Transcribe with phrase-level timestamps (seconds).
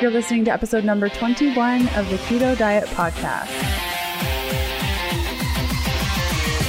[0.00, 3.46] You're listening to episode number 21 of the Keto Diet Podcast.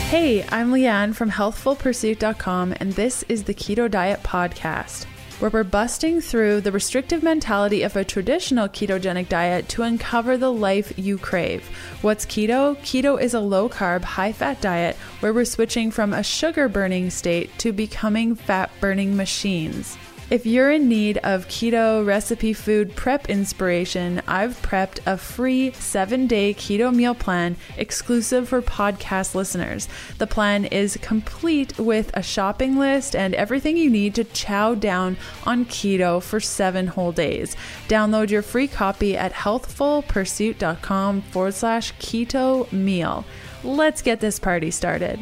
[0.10, 5.06] Hey, I'm Leanne from healthfulpursuit.com, and this is the Keto Diet Podcast,
[5.40, 10.52] where we're busting through the restrictive mentality of a traditional ketogenic diet to uncover the
[10.52, 11.68] life you crave.
[12.04, 12.78] What's keto?
[12.78, 17.10] Keto is a low carb, high fat diet where we're switching from a sugar burning
[17.10, 19.98] state to becoming fat burning machines.
[20.32, 26.26] If you're in need of keto recipe food prep inspiration, I've prepped a free seven
[26.26, 29.88] day keto meal plan exclusive for podcast listeners.
[30.18, 35.18] The plan is complete with a shopping list and everything you need to chow down
[35.46, 37.56] on keto for seven whole days.
[37.88, 43.26] Download your free copy at healthfulpursuit.com forward slash keto meal.
[43.64, 45.20] Let's get this party started.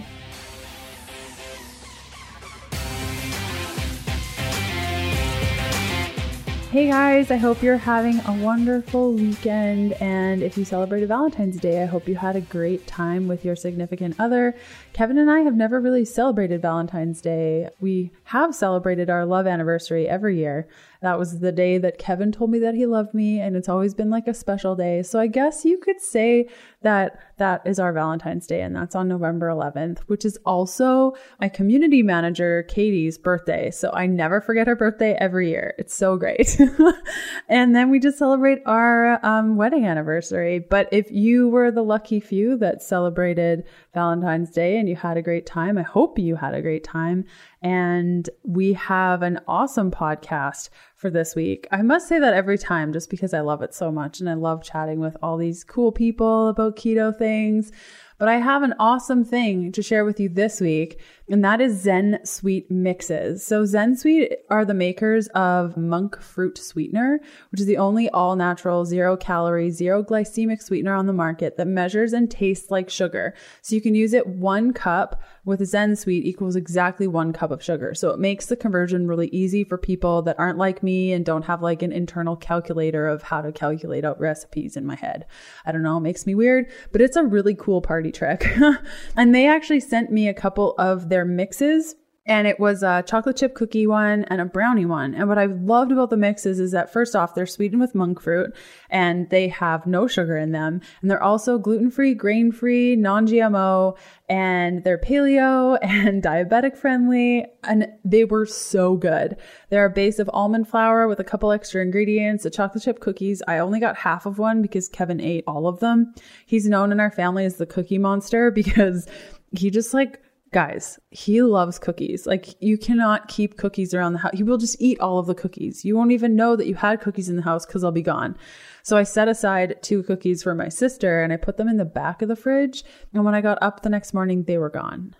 [6.73, 9.93] Hey guys, I hope you're having a wonderful weekend.
[10.01, 13.55] And if you celebrated Valentine's Day, I hope you had a great time with your
[13.55, 14.55] significant other.
[14.91, 17.69] Kevin and I have never really celebrated Valentine's Day.
[17.79, 20.67] We have celebrated our love anniversary every year.
[21.01, 23.93] That was the day that Kevin told me that he loved me, and it's always
[23.93, 25.03] been like a special day.
[25.03, 26.47] So I guess you could say
[26.81, 31.49] that that is our Valentine's Day, and that's on November 11th, which is also my
[31.49, 33.69] community manager, Katie's birthday.
[33.69, 35.73] So I never forget her birthday every year.
[35.77, 36.57] It's so great.
[37.49, 40.59] and then we just celebrate our um, wedding anniversary.
[40.59, 45.21] But if you were the lucky few that celebrated Valentine's Day and you had a
[45.21, 47.25] great time, I hope you had a great time.
[47.63, 51.65] And we have an awesome podcast for this week.
[51.71, 54.33] I must say that every time just because I love it so much and I
[54.33, 57.71] love chatting with all these cool people about keto things.
[58.19, 61.81] But I have an awesome thing to share with you this week, and that is
[61.81, 63.45] Zen Sweet Mixes.
[63.45, 67.19] So, Zen Sweet are the makers of monk fruit sweetener,
[67.51, 71.67] which is the only all natural, zero calorie, zero glycemic sweetener on the market that
[71.67, 73.33] measures and tastes like sugar.
[73.61, 77.63] So, you can use it one cup with Zen Sweet equals exactly one cup of
[77.63, 77.93] sugar.
[77.93, 81.45] So, it makes the conversion really easy for people that aren't like me and don't
[81.45, 85.25] have like an internal calculator of how to calculate out recipes in my head.
[85.65, 88.45] I don't know, it makes me weird, but it's a really cool party trick.
[89.15, 93.35] and they actually sent me a couple of their mixes and it was a chocolate
[93.35, 95.13] chip cookie one and a brownie one.
[95.13, 98.21] And what I loved about the mixes is that first off, they're sweetened with monk
[98.21, 98.55] fruit
[98.89, 100.79] and they have no sugar in them.
[101.01, 103.97] And they're also gluten free, grain free, non GMO,
[104.29, 107.45] and they're paleo and diabetic friendly.
[107.63, 109.35] And they were so good.
[109.69, 113.41] They're a base of almond flour with a couple extra ingredients, the chocolate chip cookies.
[113.49, 116.13] I only got half of one because Kevin ate all of them.
[116.45, 119.09] He's known in our family as the cookie monster because
[119.51, 120.21] he just like
[120.53, 122.25] guys, he loves cookies.
[122.25, 124.31] Like you cannot keep cookies around the house.
[124.33, 125.83] He will just eat all of the cookies.
[125.83, 128.37] You won't even know that you had cookies in the house because they'll be gone.
[128.83, 131.85] So I set aside two cookies for my sister and I put them in the
[131.85, 132.83] back of the fridge.
[133.13, 135.15] And when I got up the next morning, they were gone.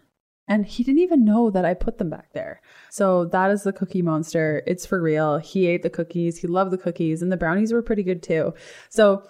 [0.47, 2.61] And he didn't even know that I put them back there.
[2.89, 4.61] So that is the cookie monster.
[4.67, 5.37] It's for real.
[5.37, 6.37] He ate the cookies.
[6.37, 8.53] He loved the cookies and the brownies were pretty good too.
[8.89, 9.23] So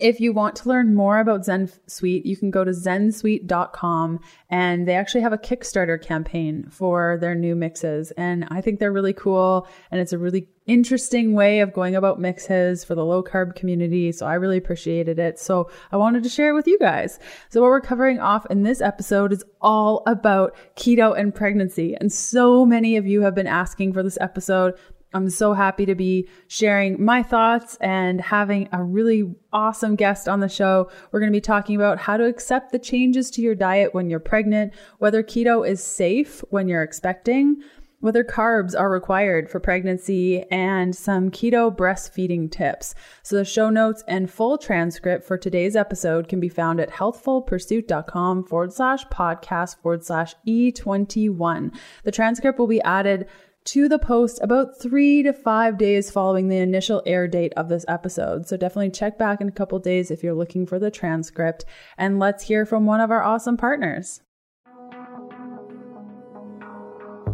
[0.00, 4.88] if you want to learn more about Zen Sweet, you can go to zensweet.com and
[4.88, 8.10] they actually have a Kickstarter campaign for their new mixes.
[8.12, 12.20] And I think they're really cool and it's a really interesting way of going about
[12.20, 14.12] mixes for the low carb community.
[14.12, 15.38] So I really appreciated it.
[15.38, 17.18] So I wanted to share it with you guys.
[17.48, 21.96] So what we're covering off in this episode is all about keto and pregnancy.
[22.00, 24.74] And so many of you have been asking for this episode.
[25.12, 30.40] I'm so happy to be sharing my thoughts and having a really awesome guest on
[30.40, 30.90] the show.
[31.10, 34.08] We're going to be talking about how to accept the changes to your diet when
[34.08, 37.60] you're pregnant, whether keto is safe when you're expecting,
[37.98, 42.94] whether carbs are required for pregnancy, and some keto breastfeeding tips.
[43.22, 48.44] So the show notes and full transcript for today's episode can be found at healthfulpursuit.com
[48.44, 51.76] forward slash podcast forward slash E21.
[52.04, 53.26] The transcript will be added
[53.64, 57.84] to the post about three to five days following the initial air date of this
[57.88, 58.46] episode.
[58.48, 61.64] So definitely check back in a couple days if you're looking for the transcript.
[61.98, 64.22] And let's hear from one of our awesome partners.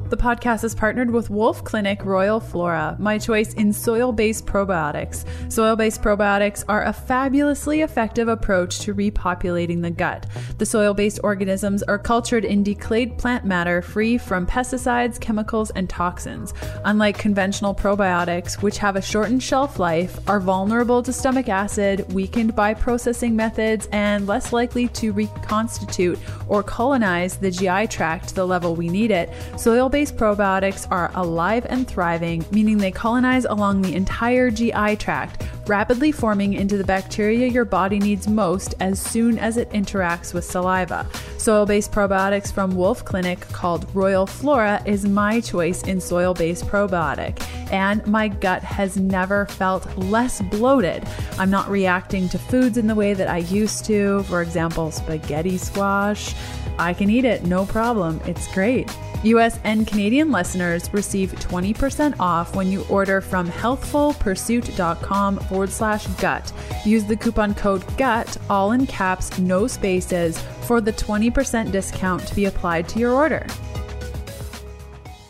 [0.09, 5.25] The podcast is partnered with Wolfe Clinic Royal Flora, my choice in soil based probiotics.
[5.51, 10.27] Soil based probiotics are a fabulously effective approach to repopulating the gut.
[10.59, 15.91] The soil based organisms are cultured in decayed plant matter free from pesticides, chemicals, and
[15.91, 16.55] toxins.
[16.85, 22.55] Unlike conventional probiotics, which have a shortened shelf life, are vulnerable to stomach acid, weakened
[22.55, 28.47] by processing methods, and less likely to reconstitute or colonize the GI tract to the
[28.47, 33.81] level we need it, soil based probiotics are alive and thriving, meaning they colonize along
[33.81, 39.39] the entire GI tract, rapidly forming into the bacteria your body needs most as soon
[39.39, 41.07] as it interacts with saliva.
[41.39, 46.67] Soil based probiotics from Wolfe Clinic called Royal Flora is my choice in soil based
[46.67, 47.43] probiotic,
[47.73, 51.09] and my gut has never felt less bloated.
[51.39, 55.57] I'm not reacting to foods in the way that I used to, for example, spaghetti
[55.57, 56.35] squash.
[56.79, 58.21] I can eat it, no problem.
[58.27, 58.95] It's great.
[59.25, 66.53] US and Canadian listeners receive 20% off when you order from healthfulpursuit.com forward slash gut.
[66.85, 72.35] Use the coupon code GUT, all in caps, no spaces, for the 20% discount to
[72.35, 73.47] be applied to your order.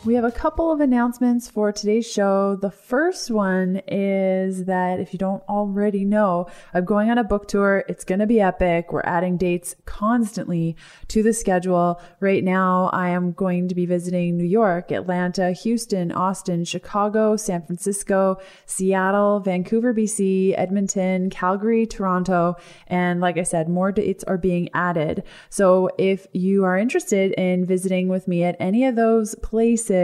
[0.07, 2.55] We have a couple of announcements for today's show.
[2.55, 7.49] The first one is that if you don't already know, I'm going on a book
[7.49, 7.83] tour.
[7.89, 8.93] It's going to be epic.
[8.93, 10.77] We're adding dates constantly
[11.09, 12.01] to the schedule.
[12.21, 17.63] Right now, I am going to be visiting New York, Atlanta, Houston, Austin, Chicago, San
[17.63, 22.55] Francisco, Seattle, Vancouver, BC, Edmonton, Calgary, Toronto,
[22.87, 25.23] and like I said, more dates are being added.
[25.49, 29.96] So if you are interested in visiting with me at any of those places,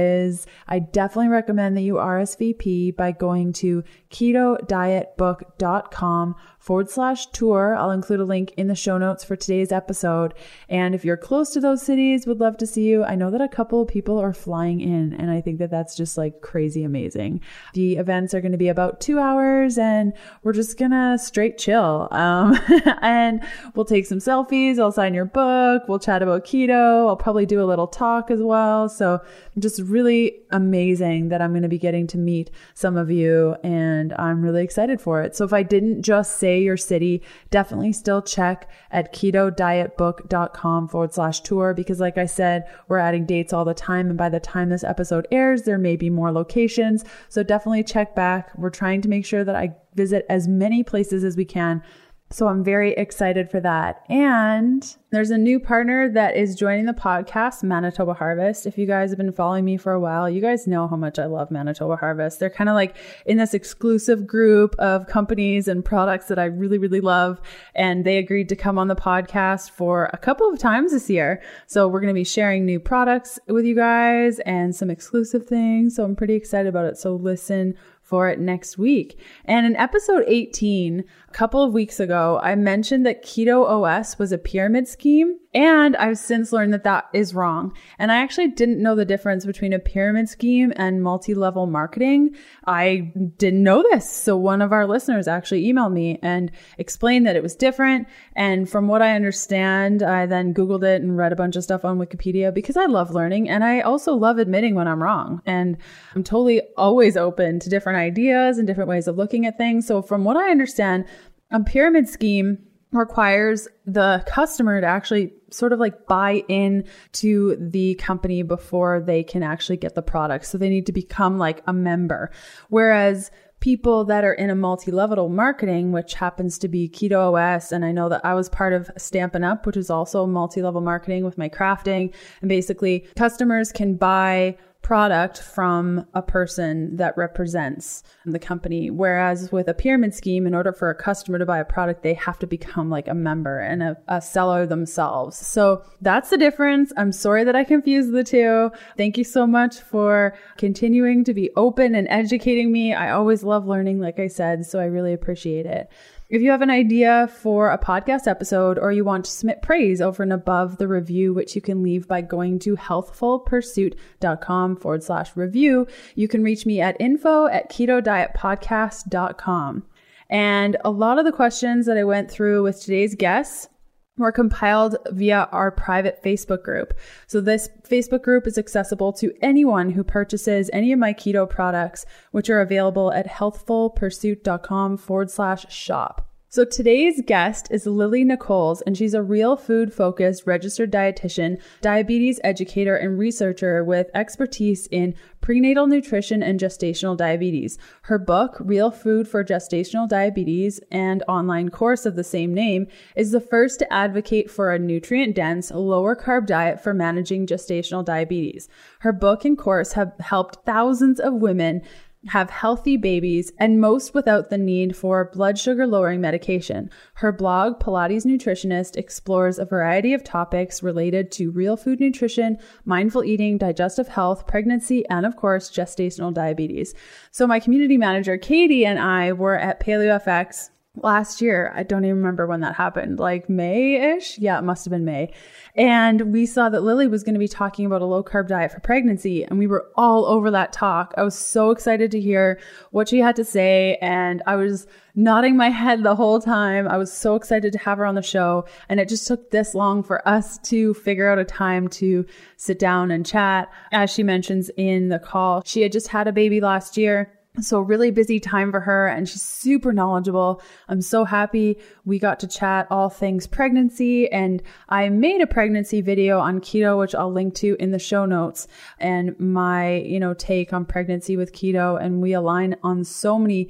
[0.67, 7.75] I definitely recommend that you RSVP by going to ketodietbook.com forward slash tour.
[7.75, 10.33] I'll include a link in the show notes for today's episode.
[10.69, 13.03] And if you're close to those cities, would love to see you.
[13.03, 15.97] I know that a couple of people are flying in, and I think that that's
[15.97, 17.41] just like crazy amazing.
[17.73, 20.13] The events are going to be about two hours, and
[20.43, 22.07] we're just gonna straight chill.
[22.11, 22.57] Um,
[23.01, 23.43] and
[23.75, 24.79] we'll take some selfies.
[24.79, 25.83] I'll sign your book.
[25.89, 27.07] We'll chat about keto.
[27.07, 28.87] I'll probably do a little talk as well.
[28.87, 29.19] So
[29.59, 34.02] just really amazing that I'm going to be getting to meet some of you, and
[34.17, 35.35] I'm really excited for it.
[35.35, 37.21] So if I didn't just say your city,
[37.51, 42.97] definitely still check at keto diet ketodietbook.com forward slash tour because, like I said, we're
[42.97, 44.09] adding dates all the time.
[44.09, 47.03] And by the time this episode airs, there may be more locations.
[47.29, 48.51] So definitely check back.
[48.57, 51.83] We're trying to make sure that I visit as many places as we can
[52.33, 54.03] so I'm very excited for that.
[54.09, 58.65] And there's a new partner that is joining the podcast, Manitoba Harvest.
[58.65, 61.19] If you guys have been following me for a while, you guys know how much
[61.19, 62.39] I love Manitoba Harvest.
[62.39, 62.97] They're kind of like
[63.27, 67.39] in this exclusive group of companies and products that I really, really love.
[67.75, 71.39] And they agreed to come on the podcast for a couple of times this year.
[71.67, 75.95] So we're going to be sharing new products with you guys and some exclusive things.
[75.95, 76.97] So I'm pretty excited about it.
[76.97, 79.17] So listen for it next week.
[79.45, 84.31] And in episode 18, a couple of weeks ago, I mentioned that Keto OS was
[84.31, 87.73] a pyramid scheme and I've since learned that that is wrong.
[87.99, 92.35] And I actually didn't know the difference between a pyramid scheme and multi level marketing.
[92.65, 94.09] I didn't know this.
[94.11, 98.07] So one of our listeners actually emailed me and explained that it was different.
[98.35, 101.85] And from what I understand, I then Googled it and read a bunch of stuff
[101.85, 105.41] on Wikipedia because I love learning and I also love admitting when I'm wrong.
[105.45, 105.77] And
[106.15, 109.85] I'm totally always open to different ideas and different ways of looking at things.
[109.85, 111.05] So from what I understand,
[111.53, 112.57] a pyramid scheme
[112.91, 119.23] requires the customer to actually sort of like buy in to the company before they
[119.23, 120.45] can actually get the product.
[120.45, 122.31] So they need to become like a member.
[122.69, 127.85] Whereas people that are in a multi-level marketing, which happens to be Keto OS, and
[127.85, 131.37] I know that I was part of Stampin' Up, which is also multi-level marketing with
[131.37, 132.13] my crafting.
[132.41, 138.91] And basically customers can buy product from a person that represents the company.
[138.91, 142.13] Whereas with a pyramid scheme, in order for a customer to buy a product, they
[142.15, 145.37] have to become like a member and a, a, seller themselves.
[145.37, 146.91] So that's the difference.
[146.97, 148.71] I'm sorry that I confused the two.
[148.97, 152.93] Thank you so much for continuing to be open and educating me.
[152.93, 155.89] I always love learning, like I said, so I really appreciate it.
[156.33, 160.01] If you have an idea for a podcast episode or you want to submit praise
[160.01, 165.37] over and above the review, which you can leave by going to healthfulpursuit.com forward slash
[165.37, 165.85] review,
[166.15, 169.83] you can reach me at info at keto diet ketodietpodcast.com.
[170.27, 173.69] And a lot of the questions that I went through with today's guests
[174.17, 176.93] were compiled via our private Facebook group.
[177.27, 182.05] So this Facebook group is accessible to anyone who purchases any of my keto products,
[182.31, 186.32] which are available at healthfulpursuit.com forward slash shop.
[186.53, 192.39] So today's guest is Lily Nichols, and she's a real food focused registered dietitian, diabetes
[192.43, 197.79] educator, and researcher with expertise in prenatal nutrition and gestational diabetes.
[198.03, 203.31] Her book, Real Food for Gestational Diabetes, and online course of the same name is
[203.31, 208.69] the first to advocate for a nutrient dense, lower carb diet for managing gestational diabetes.
[208.99, 211.81] Her book and course have helped thousands of women
[212.27, 216.89] have healthy babies, and most without the need for blood sugar lowering medication.
[217.15, 223.23] Her blog, Pilates Nutritionist, explores a variety of topics related to real food nutrition, mindful
[223.23, 226.93] eating, digestive health, pregnancy, and of course, gestational diabetes.
[227.31, 231.73] So, my community manager, Katie, and I were at PaleoFX last year.
[231.75, 234.37] I don't even remember when that happened, like May ish.
[234.37, 235.33] Yeah, it must have been May.
[235.75, 238.71] And we saw that Lily was going to be talking about a low carb diet
[238.71, 239.43] for pregnancy.
[239.43, 241.15] And we were all over that talk.
[241.17, 242.59] I was so excited to hear
[242.91, 243.97] what she had to say.
[244.01, 244.85] And I was
[245.15, 246.87] nodding my head the whole time.
[246.87, 248.65] I was so excited to have her on the show.
[248.87, 252.23] And it just took this long for us to figure out a time to
[252.57, 253.71] sit down and chat.
[253.91, 257.31] As she mentions in the call, she had just had a baby last year
[257.61, 260.59] so, really busy time for her, and she's super knowledgeable.
[260.89, 264.31] I'm so happy we got to chat all things pregnancy.
[264.31, 268.25] And I made a pregnancy video on keto, which I'll link to in the show
[268.25, 268.67] notes,
[268.97, 272.03] and my, you know, take on pregnancy with keto.
[272.03, 273.69] And we align on so many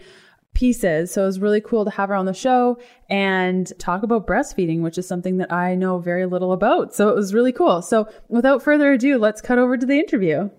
[0.53, 1.11] pieces.
[1.11, 2.77] So it was really cool to have her on the show
[3.09, 6.95] and talk about breastfeeding, which is something that I know very little about.
[6.95, 7.81] So it was really cool.
[7.81, 10.51] So without further ado, let's cut over to the interview.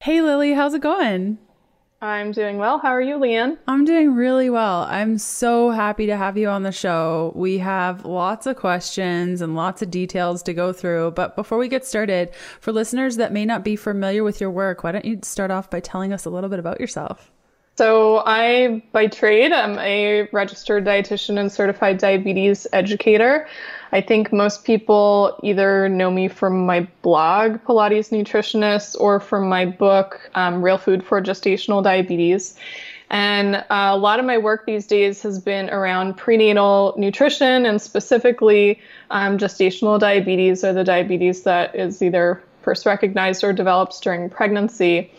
[0.00, 1.38] Hey, Lily, how's it going?
[2.02, 2.80] I'm doing well.
[2.80, 3.58] How are you, Leanne?
[3.68, 4.82] I'm doing really well.
[4.90, 7.32] I'm so happy to have you on the show.
[7.36, 11.12] We have lots of questions and lots of details to go through.
[11.12, 14.82] But before we get started, for listeners that may not be familiar with your work,
[14.82, 17.30] why don't you start off by telling us a little bit about yourself?
[17.82, 23.48] So, I, by trade, am a registered dietitian and certified diabetes educator.
[23.90, 29.66] I think most people either know me from my blog, Pilates Nutritionist, or from my
[29.66, 32.54] book, um, Real Food for Gestational Diabetes.
[33.10, 37.82] And uh, a lot of my work these days has been around prenatal nutrition and
[37.82, 38.78] specifically
[39.10, 45.10] um, gestational diabetes or the diabetes that is either first recognized or develops during pregnancy.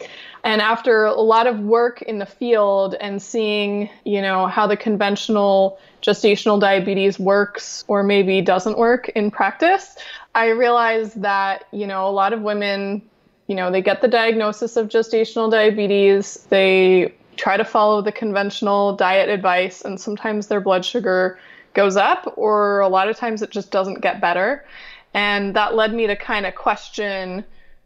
[0.43, 4.75] And after a lot of work in the field and seeing, you know, how the
[4.75, 9.95] conventional gestational diabetes works or maybe doesn't work in practice,
[10.35, 13.01] I realized that, you know, a lot of women,
[13.47, 18.95] you know, they get the diagnosis of gestational diabetes, they try to follow the conventional
[18.97, 21.39] diet advice, and sometimes their blood sugar
[21.73, 24.65] goes up, or a lot of times it just doesn't get better.
[25.13, 27.45] And that led me to kind of question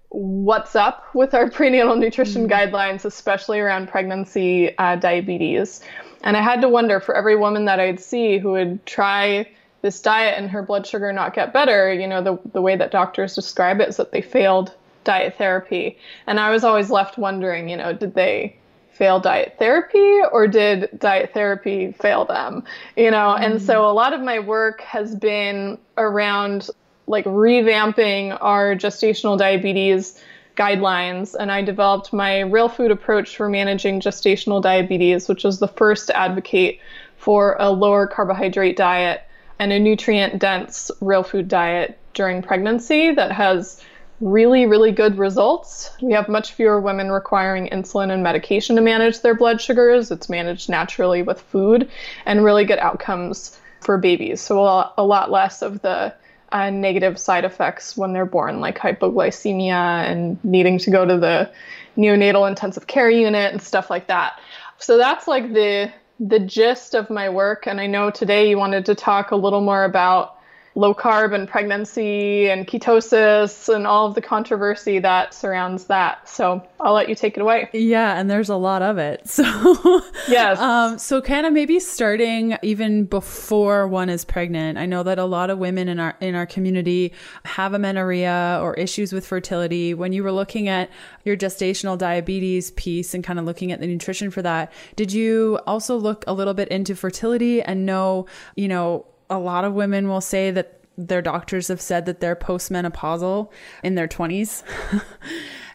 [0.10, 2.76] what's up with our prenatal nutrition mm-hmm.
[2.76, 5.82] guidelines, especially around pregnancy uh, diabetes.
[6.24, 9.48] And I had to wonder for every woman that I'd see who would try
[9.82, 12.92] this diet and her blood sugar not get better, you know, the, the way that
[12.92, 14.74] doctors describe it is that they failed
[15.04, 15.98] diet therapy.
[16.26, 18.58] And I was always left wondering, you know, did they
[18.92, 22.64] fail diet therapy or did diet therapy fail them?
[22.96, 23.44] You know, mm-hmm.
[23.44, 26.70] and so a lot of my work has been around
[27.08, 30.22] like revamping our gestational diabetes
[30.58, 35.68] guidelines and I developed my real food approach for managing gestational diabetes, which was the
[35.68, 36.80] first to advocate
[37.18, 39.22] for a lower carbohydrate diet
[39.60, 43.84] and a nutrient dense real food diet during pregnancy that has
[44.20, 45.92] really, really good results.
[46.02, 50.10] We have much fewer women requiring insulin and medication to manage their blood sugars.
[50.10, 51.90] It's managed naturally with food
[52.26, 54.42] and really good outcomes for babies.
[54.42, 54.60] So,
[54.98, 56.14] a lot less of the
[56.52, 61.50] uh, negative side effects when they're born, like hypoglycemia and needing to go to the
[61.98, 64.40] neonatal intensive care unit and stuff like that.
[64.78, 67.68] So that's like the the gist of my work.
[67.68, 70.37] And I know today you wanted to talk a little more about
[70.78, 76.30] low carb and pregnancy and ketosis and all of the controversy that surrounds that.
[76.30, 77.68] So I'll let you take it away.
[77.74, 79.22] Yeah, and there's a lot of it.
[79.38, 80.60] So yes.
[80.60, 84.78] Um, so kind of maybe starting even before one is pregnant.
[84.80, 87.14] I know that a lot of women in our in our community
[87.46, 89.94] have amenorrhea or issues with fertility.
[89.94, 90.90] When you were looking at
[91.24, 95.60] your gestational diabetes piece and kind of looking at the nutrition for that, did you
[95.68, 100.08] also look a little bit into fertility and know, you know, a lot of women
[100.08, 103.52] will say that their doctors have said that they're postmenopausal
[103.84, 104.64] in their 20s.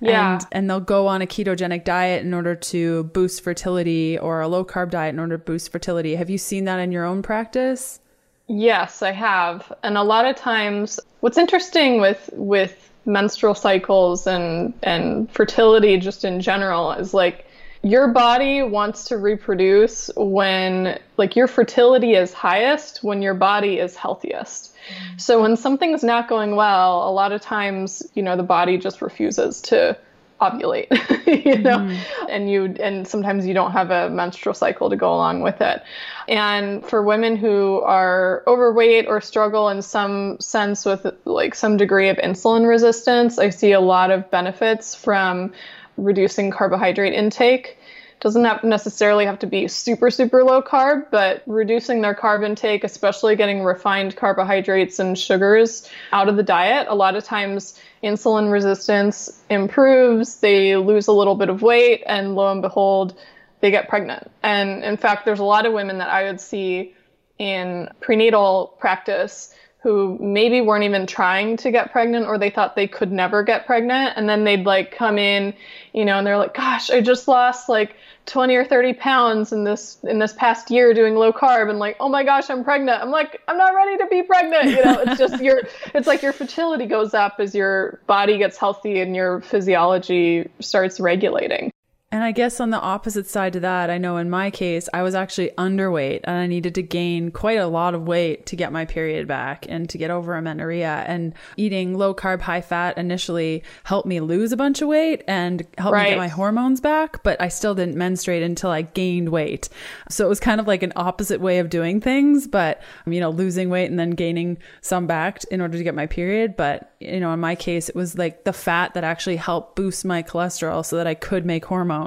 [0.01, 0.35] yeah.
[0.35, 4.49] And, and they'll go on a ketogenic diet in order to boost fertility or a
[4.49, 6.17] low carb diet in order to boost fertility.
[6.17, 8.01] Have you seen that in your own practice?
[8.49, 9.73] Yes, I have.
[9.85, 16.25] And a lot of times what's interesting with with menstrual cycles and and fertility just
[16.25, 17.47] in general is like
[17.83, 23.97] your body wants to reproduce when like your fertility is highest when your body is
[23.97, 24.73] healthiest.
[24.73, 25.19] Mm-hmm.
[25.19, 29.03] So when something's not going well, a lot of times, you know, the body just
[29.03, 29.99] refuses to
[30.41, 30.91] ovulate,
[31.45, 32.27] you know, mm-hmm.
[32.29, 35.83] and you and sometimes you don't have a menstrual cycle to go along with it.
[36.29, 42.09] And for women who are overweight or struggle in some sense with like some degree
[42.09, 45.53] of insulin resistance, I see a lot of benefits from
[45.97, 47.79] reducing carbohydrate intake
[48.21, 52.85] doesn't have necessarily have to be super super low carb, but reducing their carb intake,
[52.85, 58.51] especially getting refined carbohydrates and sugars out of the diet, a lot of times insulin
[58.53, 63.19] resistance improves, they lose a little bit of weight and lo and behold,
[63.59, 64.31] they get pregnant.
[64.45, 66.95] And in fact, there's a lot of women that I would see
[67.39, 72.87] in prenatal practice who maybe weren't even trying to get pregnant or they thought they
[72.87, 74.13] could never get pregnant.
[74.17, 75.55] And then they'd like come in
[75.93, 79.65] you know and they're like gosh i just lost like 20 or 30 pounds in
[79.65, 81.69] this in this past year doing low carb.
[81.69, 83.03] And like oh my gosh i'm pregnant.
[83.03, 84.71] I'm like i'm not ready to be pregnant.
[84.71, 85.63] You know it's just your
[85.95, 91.01] it's like your fertility goes up as your body gets healthy and your physiology starts
[91.01, 91.73] regulating
[92.13, 95.01] and I guess on the opposite side to that, I know in my case, I
[95.01, 98.71] was actually underweight and I needed to gain quite a lot of weight to get
[98.71, 101.05] my period back and to get over amenorrhea.
[101.07, 105.67] And eating low carb, high fat initially helped me lose a bunch of weight and
[105.79, 106.05] helped right.
[106.05, 109.71] me get my hormones back, but I still didn't menstruate until I gained weight.
[110.11, 113.31] So it was kind of like an opposite way of doing things, but, you know,
[113.31, 116.57] losing weight and then gaining some back in order to get my period.
[116.57, 120.05] But you know, in my case, it was like the fat that actually helped boost
[120.05, 122.02] my cholesterol so that I could make hormones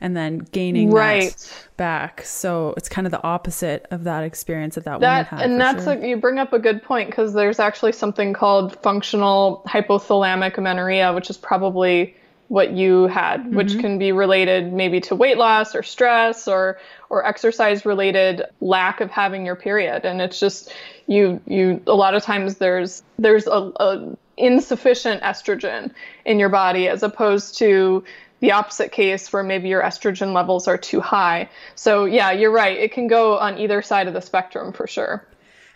[0.00, 1.30] and then gaining right.
[1.30, 2.22] that back.
[2.22, 5.50] So it's kind of the opposite of that experience that that, that woman had.
[5.50, 5.94] And that's sure.
[5.94, 11.12] a, you bring up a good point because there's actually something called functional hypothalamic amenorrhea,
[11.12, 12.14] which is probably
[12.50, 13.56] what you had, mm-hmm.
[13.56, 16.78] which can be related maybe to weight loss or stress or
[17.08, 20.04] or exercise related lack of having your period.
[20.04, 20.72] And it's just
[21.06, 25.92] you you a lot of times there's there's a, a insufficient estrogen
[26.24, 28.02] in your body as opposed to
[28.40, 31.48] the opposite case where maybe your estrogen levels are too high.
[31.74, 32.76] So, yeah, you're right.
[32.76, 35.26] It can go on either side of the spectrum for sure.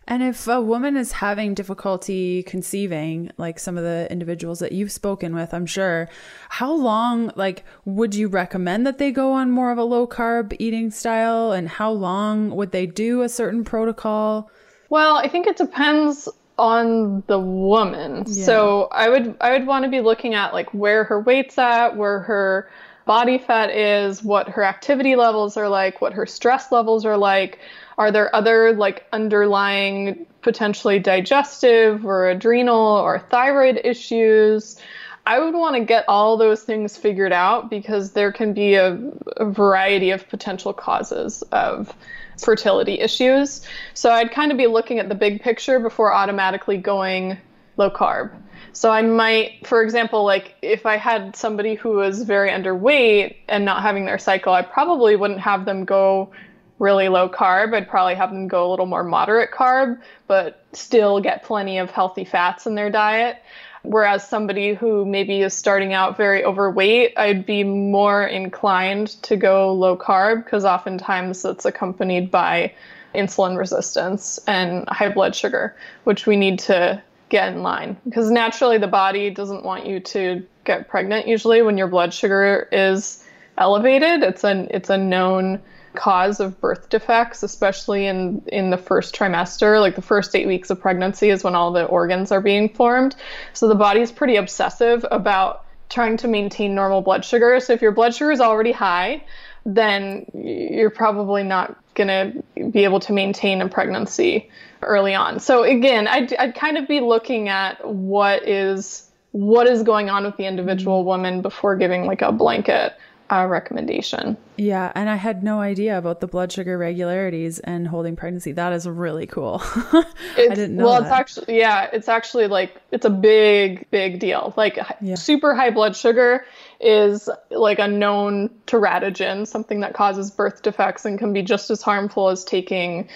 [0.07, 4.93] And if a woman is having difficulty conceiving, like some of the individuals that you've
[4.93, 6.11] spoken with, I'm sure,
[6.51, 10.55] how long, like, would you recommend that they go on more of a low carb
[10.59, 11.53] eating style?
[11.53, 14.51] And how long would they do a certain protocol?
[14.91, 18.25] Well, I think it depends on the woman.
[18.27, 18.45] Yeah.
[18.45, 21.97] So I would I would want to be looking at like where her weight's at,
[21.97, 22.71] where her
[23.07, 27.59] body fat is, what her activity levels are like, what her stress levels are like.
[27.99, 34.81] Are there other like underlying potentially digestive or adrenal or thyroid issues?
[35.27, 38.99] I would want to get all those things figured out because there can be a,
[39.39, 41.95] a variety of potential causes of
[42.39, 43.67] fertility issues.
[43.95, 47.39] So I'd kind of be looking at the big picture before automatically going
[47.77, 48.33] low carb.
[48.73, 53.65] So I might, for example, like if I had somebody who was very underweight and
[53.65, 56.33] not having their cycle, I probably wouldn't have them go
[56.81, 57.75] really low carb.
[57.75, 61.91] I'd probably have them go a little more moderate carb, but still get plenty of
[61.91, 63.41] healthy fats in their diet.
[63.85, 69.73] Whereas somebody who maybe is starting out very overweight, I'd be more inclined to go
[69.73, 72.73] low carb because oftentimes it's accompanied by
[73.15, 78.79] insulin resistance and high blood sugar, which we need to get in line because naturally
[78.79, 83.25] the body doesn't want you to get pregnant usually when your blood sugar is
[83.59, 84.23] elevated.
[84.23, 85.61] It's a it's a known
[85.95, 89.81] cause of birth defects, especially in in the first trimester.
[89.81, 93.17] Like the first eight weeks of pregnancy is when all the organs are being formed.
[93.53, 97.61] So the body is pretty obsessive about trying to maintain normal blood sugar.
[97.61, 99.25] So if your blood sugar is already high,
[99.65, 104.51] then you're probably not going to be able to maintain a pregnancy
[104.83, 105.41] early on.
[105.41, 110.25] So again, I'd, I'd kind of be looking at what is what is going on
[110.25, 111.09] with the individual mm-hmm.
[111.09, 112.95] woman before giving like a blanket
[113.35, 114.37] uh, recommendation.
[114.57, 118.53] Yeah, and I had no idea about the blood sugar regularities and holding pregnancy.
[118.53, 119.61] That is really cool.
[119.65, 120.05] I
[120.37, 120.85] didn't know.
[120.85, 121.03] Well, that.
[121.03, 124.55] it's actually yeah, it's actually like it's a big big deal.
[124.57, 125.17] Like yeah.
[125.17, 126.45] super high blood sugar
[126.81, 131.83] is like a known teratogen, something that causes birth defects and can be just as
[131.83, 133.09] harmful as taking,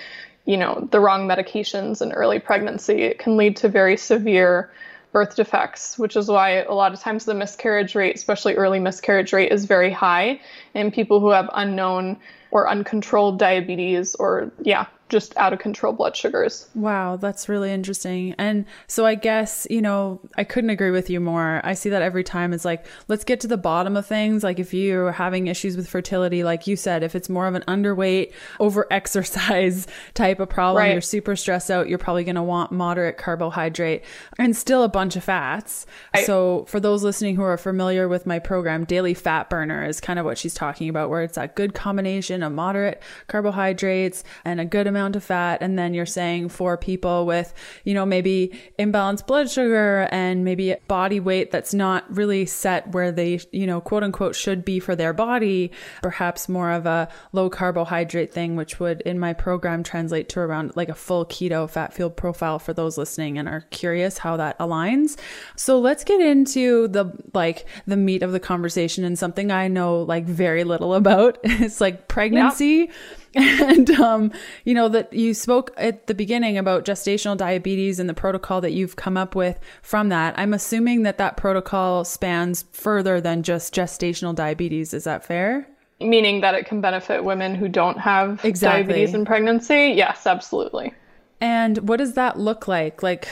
[0.47, 3.03] you know, the wrong medications in early pregnancy.
[3.03, 4.73] It can lead to very severe
[5.13, 9.33] birth defects, which is why a lot of times the miscarriage rate, especially early miscarriage
[9.33, 10.41] rate, is very high
[10.75, 12.17] in people who have unknown
[12.51, 16.69] or uncontrolled diabetes or, yeah, just out of control blood sugars.
[16.75, 18.35] Wow, that's really interesting.
[18.39, 21.61] And so I guess, you know, I couldn't agree with you more.
[21.65, 24.45] I see that every time it's like, let's get to the bottom of things.
[24.45, 27.65] Like if you're having issues with fertility, like you said, if it's more of an
[27.67, 30.93] underweight, over exercise type of problem, right.
[30.93, 34.05] you're super stressed out, you're probably going to want moderate carbohydrate
[34.39, 35.87] and still a bunch of fats.
[36.15, 40.01] I, so for those listening who are familiar with my program, Daily Fat Burner is
[40.01, 44.61] kind of what she's talking about, where it's that good combination of moderate carbohydrates and
[44.61, 45.63] a good amount amount of fat.
[45.63, 50.75] And then you're saying for people with, you know, maybe imbalanced blood sugar and maybe
[50.89, 54.97] body weight that's not really set where they, you know, quote unquote should be for
[54.97, 55.71] their body,
[56.03, 60.73] perhaps more of a low carbohydrate thing, which would in my program translate to around
[60.75, 64.59] like a full keto fat fuel profile for those listening and are curious how that
[64.59, 65.17] aligns.
[65.57, 70.03] So let's get into the like the meat of the conversation and something I know
[70.03, 71.39] like very little about.
[71.45, 72.89] it's like pregnancy.
[72.89, 72.91] Yep.
[73.35, 74.33] and um,
[74.65, 78.73] you know that you spoke at the beginning about gestational diabetes and the protocol that
[78.73, 80.39] you've come up with from that.
[80.39, 84.95] I'm assuming that that protocol spans further than just gestational diabetes.
[84.95, 85.69] Is that fair?
[86.01, 88.93] Meaning that it can benefit women who don't have exactly.
[88.93, 89.93] diabetes in pregnancy?
[89.97, 90.95] Yes absolutely.
[91.41, 93.03] And what does that look like?
[93.03, 93.29] Like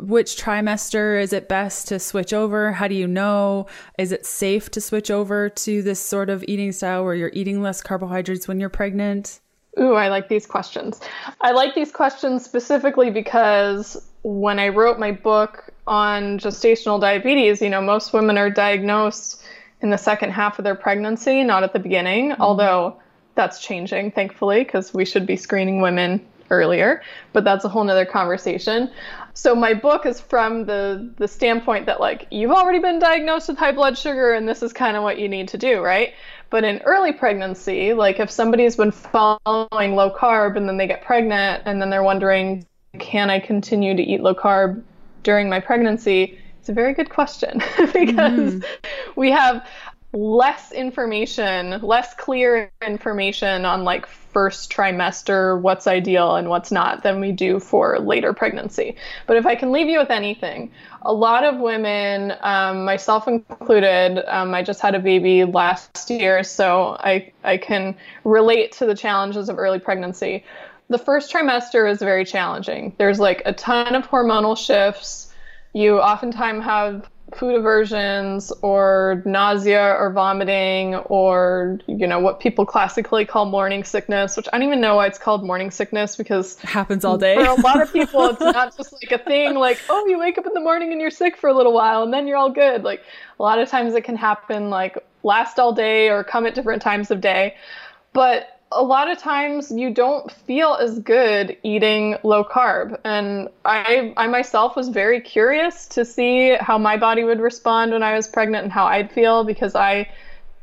[0.00, 2.72] which trimester is it best to switch over?
[2.72, 3.66] How do you know?
[3.98, 7.62] Is it safe to switch over to this sort of eating style where you're eating
[7.62, 9.40] less carbohydrates when you're pregnant?
[9.78, 11.00] Ooh, I like these questions.
[11.40, 17.70] I like these questions specifically because when I wrote my book on gestational diabetes, you
[17.70, 19.42] know, most women are diagnosed
[19.80, 22.42] in the second half of their pregnancy, not at the beginning, mm-hmm.
[22.42, 22.96] although
[23.36, 28.04] that's changing, thankfully, because we should be screening women earlier, but that's a whole nother
[28.04, 28.90] conversation.
[29.38, 33.56] So my book is from the the standpoint that like you've already been diagnosed with
[33.56, 36.12] high blood sugar and this is kind of what you need to do, right?
[36.50, 41.02] But in early pregnancy, like if somebody's been following low carb and then they get
[41.02, 42.66] pregnant and then they're wondering,
[42.98, 44.82] can I continue to eat low carb
[45.22, 46.36] during my pregnancy?
[46.58, 48.64] It's a very good question because mm.
[49.14, 49.64] we have
[50.12, 57.18] less information, less clear information on like first trimester, what's ideal and what's not, than
[57.18, 58.94] we do for later pregnancy.
[59.26, 60.70] But if I can leave you with anything,
[61.02, 66.44] a lot of women, um, myself included, um, I just had a baby last year,
[66.44, 70.44] so I, I can relate to the challenges of early pregnancy.
[70.88, 72.94] The first trimester is very challenging.
[72.96, 75.34] There's like a ton of hormonal shifts.
[75.72, 83.24] You oftentimes have food aversions or nausea or vomiting or you know what people classically
[83.24, 86.68] call morning sickness which i don't even know why it's called morning sickness because it
[86.68, 87.36] happens all day.
[87.36, 90.38] for a lot of people it's not just like a thing like oh you wake
[90.38, 92.50] up in the morning and you're sick for a little while and then you're all
[92.50, 92.82] good.
[92.82, 93.02] Like
[93.38, 96.82] a lot of times it can happen like last all day or come at different
[96.82, 97.56] times of day.
[98.12, 102.98] But a lot of times you don't feel as good eating low carb.
[103.04, 108.02] And I I myself was very curious to see how my body would respond when
[108.02, 110.08] I was pregnant and how I'd feel because I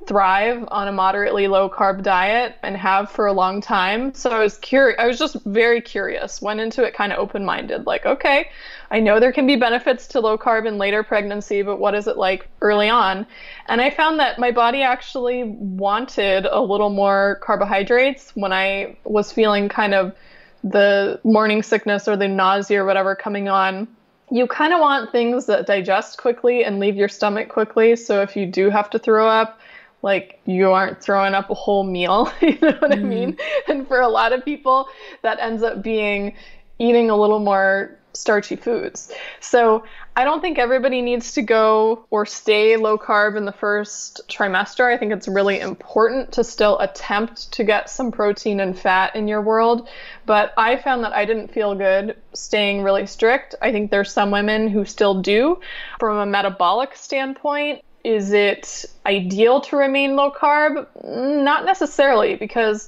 [0.07, 4.13] thrive on a moderately low carb diet and have for a long time.
[4.13, 4.97] So I was curious.
[4.99, 6.41] I was just very curious.
[6.41, 8.49] Went into it kind of open minded, like, okay,
[8.91, 12.07] I know there can be benefits to low carb in later pregnancy, but what is
[12.07, 13.25] it like early on?
[13.67, 19.31] And I found that my body actually wanted a little more carbohydrates when I was
[19.31, 20.15] feeling kind of
[20.63, 23.87] the morning sickness or the nausea or whatever coming on
[24.31, 27.95] you kind of want things that digest quickly and leave your stomach quickly.
[27.95, 29.59] So if you do have to throw up,
[30.05, 32.93] like you aren't throwing up a whole meal you know what mm.
[32.93, 33.33] i mean?
[33.33, 33.71] Mm-hmm.
[33.71, 34.87] and for a lot of people
[35.23, 36.35] that ends up being
[36.77, 39.11] eating a little more starchy foods.
[39.41, 39.83] So
[40.15, 44.85] i don't think everybody needs to go or stay low carb in the first trimester.
[44.85, 49.27] I think it's really important to still attempt to get some protein and fat in
[49.27, 49.89] your world.
[50.25, 53.55] But i found that i didn't feel good staying really strict.
[53.61, 55.59] I think there's some women who still do
[55.99, 60.87] from a metabolic standpoint is it ideal to remain low carb?
[61.03, 62.87] Not necessarily, because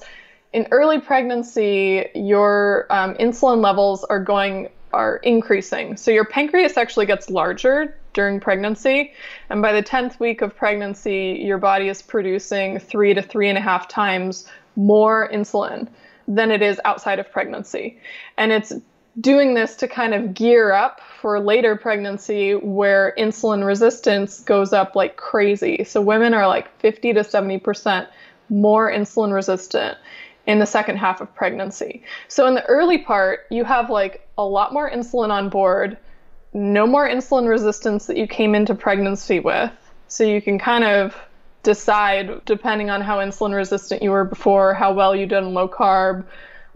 [0.53, 5.97] in early pregnancy, your um, insulin levels are going are increasing.
[5.97, 9.11] So your pancreas actually gets larger during pregnancy,
[9.49, 13.57] and by the tenth week of pregnancy, your body is producing three to three and
[13.57, 15.87] a half times more insulin
[16.27, 17.97] than it is outside of pregnancy,
[18.37, 18.73] and it's
[19.19, 24.95] doing this to kind of gear up for later pregnancy where insulin resistance goes up
[24.95, 25.83] like crazy.
[25.83, 28.07] So women are like 50 to 70%
[28.49, 29.97] more insulin resistant
[30.45, 32.03] in the second half of pregnancy.
[32.27, 35.97] So in the early part, you have like a lot more insulin on board,
[36.53, 39.71] no more insulin resistance that you came into pregnancy with.
[40.07, 41.17] So you can kind of
[41.63, 45.67] decide depending on how insulin resistant you were before, how well you did on low
[45.67, 46.23] carb,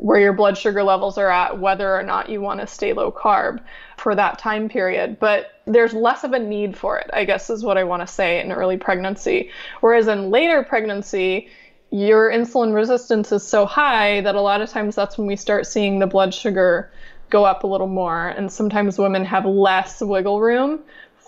[0.02, 3.12] where your blood sugar levels are at, whether or not you want to stay low
[3.12, 3.60] carb
[3.98, 5.20] for that time period.
[5.20, 8.12] But there's less of a need for it, I guess, is what I want to
[8.12, 9.52] say in early pregnancy.
[9.82, 11.50] Whereas in later pregnancy,
[11.92, 15.68] your insulin resistance is so high that a lot of times that's when we start
[15.68, 16.92] seeing the blood sugar
[17.30, 18.30] go up a little more.
[18.30, 20.80] And sometimes women have less wiggle room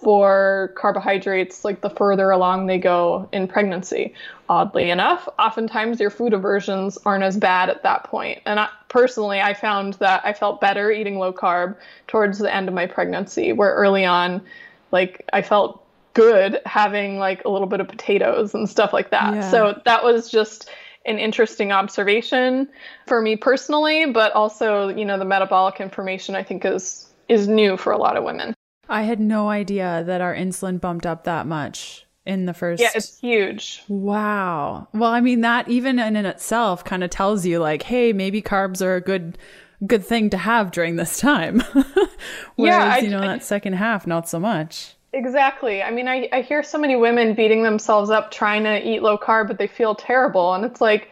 [0.03, 4.13] for carbohydrates like the further along they go in pregnancy.
[4.49, 8.41] Oddly enough, oftentimes your food aversions aren't as bad at that point.
[8.45, 11.75] And I, personally, I found that I felt better eating low carb
[12.07, 14.41] towards the end of my pregnancy, where early on,
[14.91, 19.33] like I felt good having like a little bit of potatoes and stuff like that.
[19.33, 19.51] Yeah.
[19.51, 20.69] So that was just
[21.05, 22.69] an interesting observation
[23.07, 27.77] for me personally, but also, you know, the metabolic information I think is is new
[27.77, 28.53] for a lot of women.
[28.93, 32.91] I had no idea that our insulin bumped up that much in the first Yeah,
[32.93, 33.83] it's huge.
[33.87, 34.87] Wow.
[34.93, 38.41] Well, I mean that even in, in itself kind of tells you like, hey, maybe
[38.41, 39.39] carbs are a good
[39.87, 41.59] good thing to have during this time.
[41.73, 41.97] Whereas,
[42.57, 44.93] yeah, I, you know, I, that second half not so much.
[45.11, 45.81] Exactly.
[45.81, 49.17] I mean, I, I hear so many women beating themselves up trying to eat low
[49.17, 50.53] carb, but they feel terrible.
[50.53, 51.09] And it's like,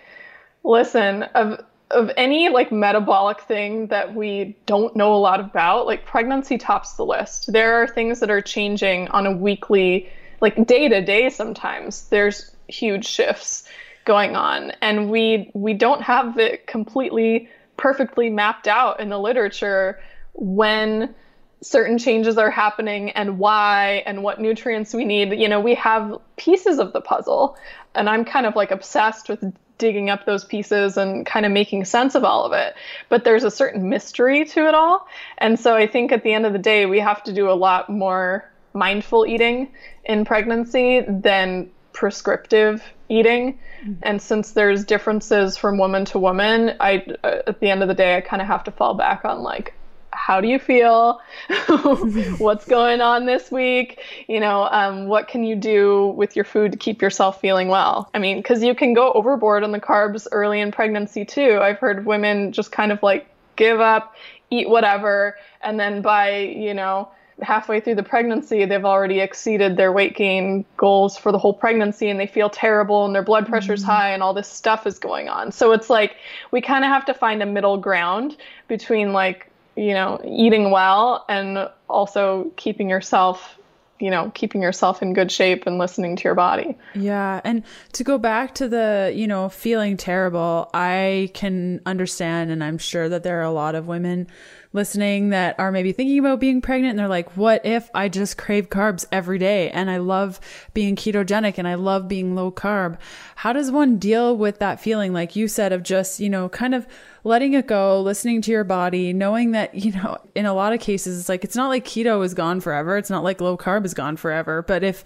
[0.63, 1.59] listen, of
[1.93, 6.93] of any like metabolic thing that we don't know a lot about, like pregnancy tops
[6.93, 7.51] the list.
[7.51, 10.09] There are things that are changing on a weekly,
[10.41, 12.07] like day to day sometimes.
[12.09, 13.67] There's huge shifts
[14.05, 14.71] going on.
[14.81, 19.99] And we we don't have it completely perfectly mapped out in the literature
[20.33, 21.13] when
[21.61, 25.33] certain changes are happening and why and what nutrients we need.
[25.33, 27.55] You know, we have pieces of the puzzle,
[27.93, 29.43] and I'm kind of like obsessed with
[29.81, 32.75] digging up those pieces and kind of making sense of all of it.
[33.09, 35.07] But there's a certain mystery to it all.
[35.39, 37.57] And so I think at the end of the day, we have to do a
[37.57, 39.73] lot more mindful eating
[40.05, 43.59] in pregnancy than prescriptive eating.
[43.81, 43.93] Mm-hmm.
[44.03, 48.15] And since there's differences from woman to woman, I at the end of the day
[48.15, 49.73] I kind of have to fall back on like
[50.13, 51.21] how do you feel?
[52.37, 53.99] What's going on this week?
[54.27, 58.09] You know, um, what can you do with your food to keep yourself feeling well?
[58.13, 61.59] I mean, because you can go overboard on the carbs early in pregnancy too.
[61.61, 64.15] I've heard women just kind of like give up,
[64.49, 67.09] eat whatever, and then by, you know,
[67.41, 72.09] halfway through the pregnancy, they've already exceeded their weight gain goals for the whole pregnancy
[72.09, 73.91] and they feel terrible and their blood pressure's mm-hmm.
[73.91, 75.51] high and all this stuff is going on.
[75.51, 76.15] So it's like
[76.51, 81.25] we kind of have to find a middle ground between like you know, eating well
[81.29, 83.57] and also keeping yourself
[83.99, 88.03] you know keeping yourself in good shape and listening to your body yeah and to
[88.03, 93.21] go back to the you know feeling terrible i can understand and i'm sure that
[93.21, 94.27] there are a lot of women
[94.73, 98.37] listening that are maybe thinking about being pregnant and they're like, what if I just
[98.37, 100.39] crave carbs every day and I love
[100.73, 102.97] being ketogenic and I love being low carb?
[103.35, 106.73] How does one deal with that feeling, like you said, of just, you know, kind
[106.73, 106.87] of
[107.23, 110.79] letting it go, listening to your body, knowing that, you know, in a lot of
[110.79, 112.97] cases, it's like, it's not like keto is gone forever.
[112.97, 114.61] It's not like low carb is gone forever.
[114.63, 115.03] But if,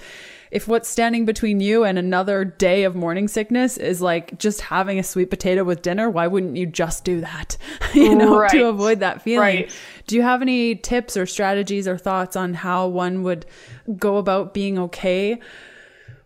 [0.51, 4.97] if what's standing between you and another day of morning sickness is like just having
[4.99, 7.57] a sweet potato with dinner, why wouldn't you just do that?
[7.93, 8.51] you know, right.
[8.51, 9.39] to avoid that feeling.
[9.39, 9.71] Right.
[10.07, 13.45] Do you have any tips or strategies or thoughts on how one would
[13.97, 15.39] go about being okay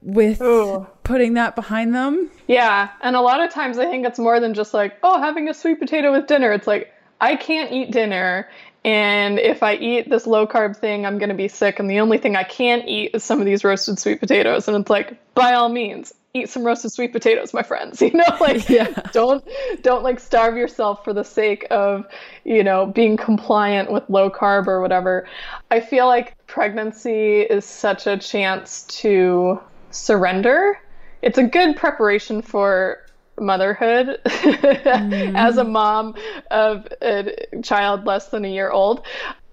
[0.02, 0.88] with Ooh.
[1.04, 2.30] putting that behind them?
[2.48, 2.90] Yeah.
[3.02, 5.54] And a lot of times I think it's more than just like, oh, having a
[5.54, 6.52] sweet potato with dinner.
[6.52, 8.48] It's like, I can't eat dinner
[8.86, 11.80] and if I eat this low carb thing, I'm going to be sick.
[11.80, 14.68] And the only thing I can't eat is some of these roasted sweet potatoes.
[14.68, 18.02] And it's like, by all means, eat some roasted sweet potatoes, my friends.
[18.10, 18.88] You know, like yeah.
[19.12, 19.44] don't
[19.82, 22.08] don't like starve yourself for the sake of,
[22.46, 25.28] you know, being compliant with low carb or whatever.
[25.72, 29.60] I feel like pregnancy is such a chance to
[29.92, 30.80] surrender.
[31.22, 33.06] It's a good preparation for
[33.40, 35.36] motherhood mm.
[35.38, 36.16] as a mom
[36.52, 39.06] of a child less than a year old.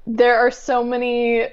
[0.06, 1.48] There are so many,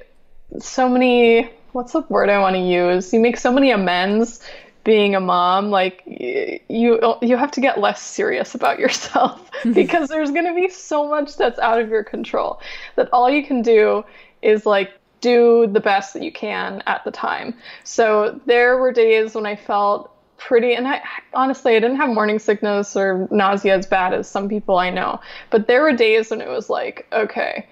[0.59, 3.13] so many, what's the word I want to use?
[3.13, 4.41] You make so many amends
[4.83, 10.31] being a mom like you you have to get less serious about yourself because there's
[10.31, 12.59] going to be so much that's out of your control
[12.95, 14.03] that all you can do
[14.41, 14.91] is like
[15.23, 17.55] do the best that you can at the time.
[17.85, 21.01] So there were days when I felt pretty and I
[21.33, 25.21] honestly I didn't have morning sickness or nausea as bad as some people I know.
[25.49, 27.65] But there were days when it was like, okay,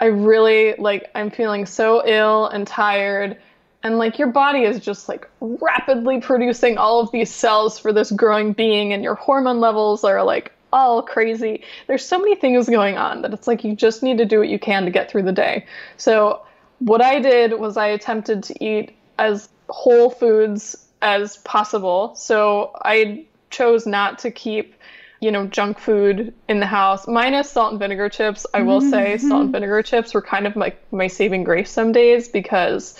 [0.00, 3.38] I really like I'm feeling so ill and tired
[3.84, 8.10] and like your body is just like rapidly producing all of these cells for this
[8.10, 11.62] growing being and your hormone levels are like all crazy.
[11.86, 14.48] There's so many things going on that it's like you just need to do what
[14.48, 15.64] you can to get through the day.
[15.96, 16.45] So
[16.78, 22.14] what I did was I attempted to eat as whole foods as possible.
[22.14, 24.74] So I chose not to keep,
[25.20, 28.46] you know, junk food in the house, minus salt and vinegar chips.
[28.52, 28.90] I will mm-hmm.
[28.90, 32.28] say salt and vinegar chips were kind of like my, my saving grace some days
[32.28, 32.98] because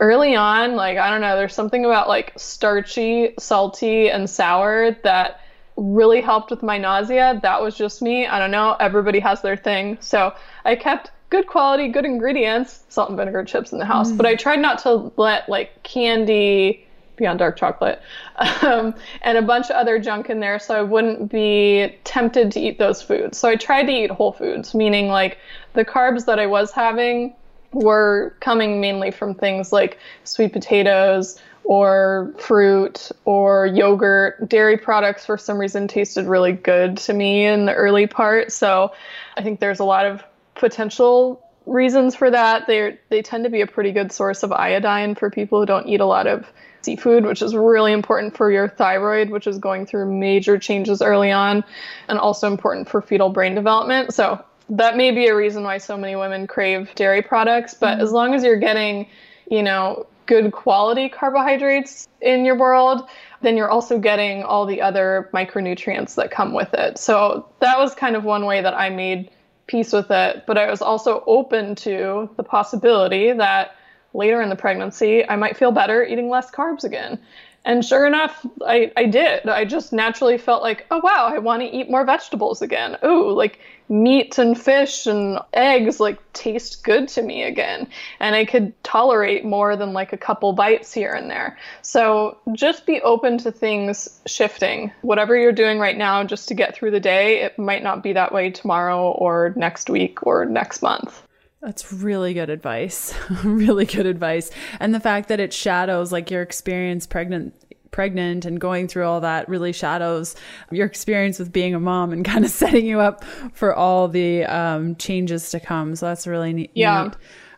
[0.00, 5.40] early on, like, I don't know, there's something about like starchy, salty, and sour that
[5.76, 7.38] really helped with my nausea.
[7.42, 8.26] That was just me.
[8.26, 8.76] I don't know.
[8.78, 9.98] Everybody has their thing.
[10.00, 14.12] So I kept good quality, good ingredients, salt and vinegar chips in the house.
[14.12, 14.18] Mm.
[14.18, 18.02] But I tried not to let like candy, beyond dark chocolate,
[18.62, 22.60] um, and a bunch of other junk in there so I wouldn't be tempted to
[22.60, 23.38] eat those foods.
[23.38, 25.38] So I tried to eat whole foods, meaning like
[25.72, 27.34] the carbs that I was having
[27.72, 34.50] were coming mainly from things like sweet potatoes or fruit or yogurt.
[34.50, 38.52] Dairy products, for some reason, tasted really good to me in the early part.
[38.52, 38.92] So
[39.38, 40.22] I think there's a lot of
[40.54, 42.66] potential reasons for that.
[42.66, 45.86] They they tend to be a pretty good source of iodine for people who don't
[45.86, 46.46] eat a lot of
[46.82, 51.30] seafood, which is really important for your thyroid, which is going through major changes early
[51.30, 51.64] on,
[52.08, 54.12] and also important for fetal brain development.
[54.12, 57.74] So that may be a reason why so many women crave dairy products.
[57.74, 58.02] But mm-hmm.
[58.02, 59.06] as long as you're getting,
[59.50, 63.08] you know, good quality carbohydrates in your world,
[63.42, 66.96] then you're also getting all the other micronutrients that come with it.
[66.98, 69.30] So that was kind of one way that I made
[69.66, 70.44] peace with it.
[70.46, 73.76] But I was also open to the possibility that
[74.14, 77.18] later in the pregnancy, I might feel better eating less carbs again.
[77.64, 79.48] And sure enough, I, I did.
[79.48, 82.96] I just naturally felt like, oh wow, I want to eat more vegetables again.
[83.04, 87.86] Ooh, like meat and fish and eggs like taste good to me again.
[88.18, 91.56] And I could tolerate more than like a couple bites here and there.
[91.82, 94.90] So just be open to things shifting.
[95.02, 98.12] Whatever you're doing right now just to get through the day, it might not be
[98.14, 101.22] that way tomorrow or next week or next month.
[101.62, 103.14] That's really good advice.
[103.44, 104.50] really good advice.
[104.80, 107.54] And the fact that it shadows like your experience pregnant
[107.92, 110.34] pregnant and going through all that really shadows
[110.70, 113.22] your experience with being a mom and kind of setting you up
[113.52, 115.94] for all the um, changes to come.
[115.94, 116.70] So that's really neat.
[116.74, 117.10] Yeah.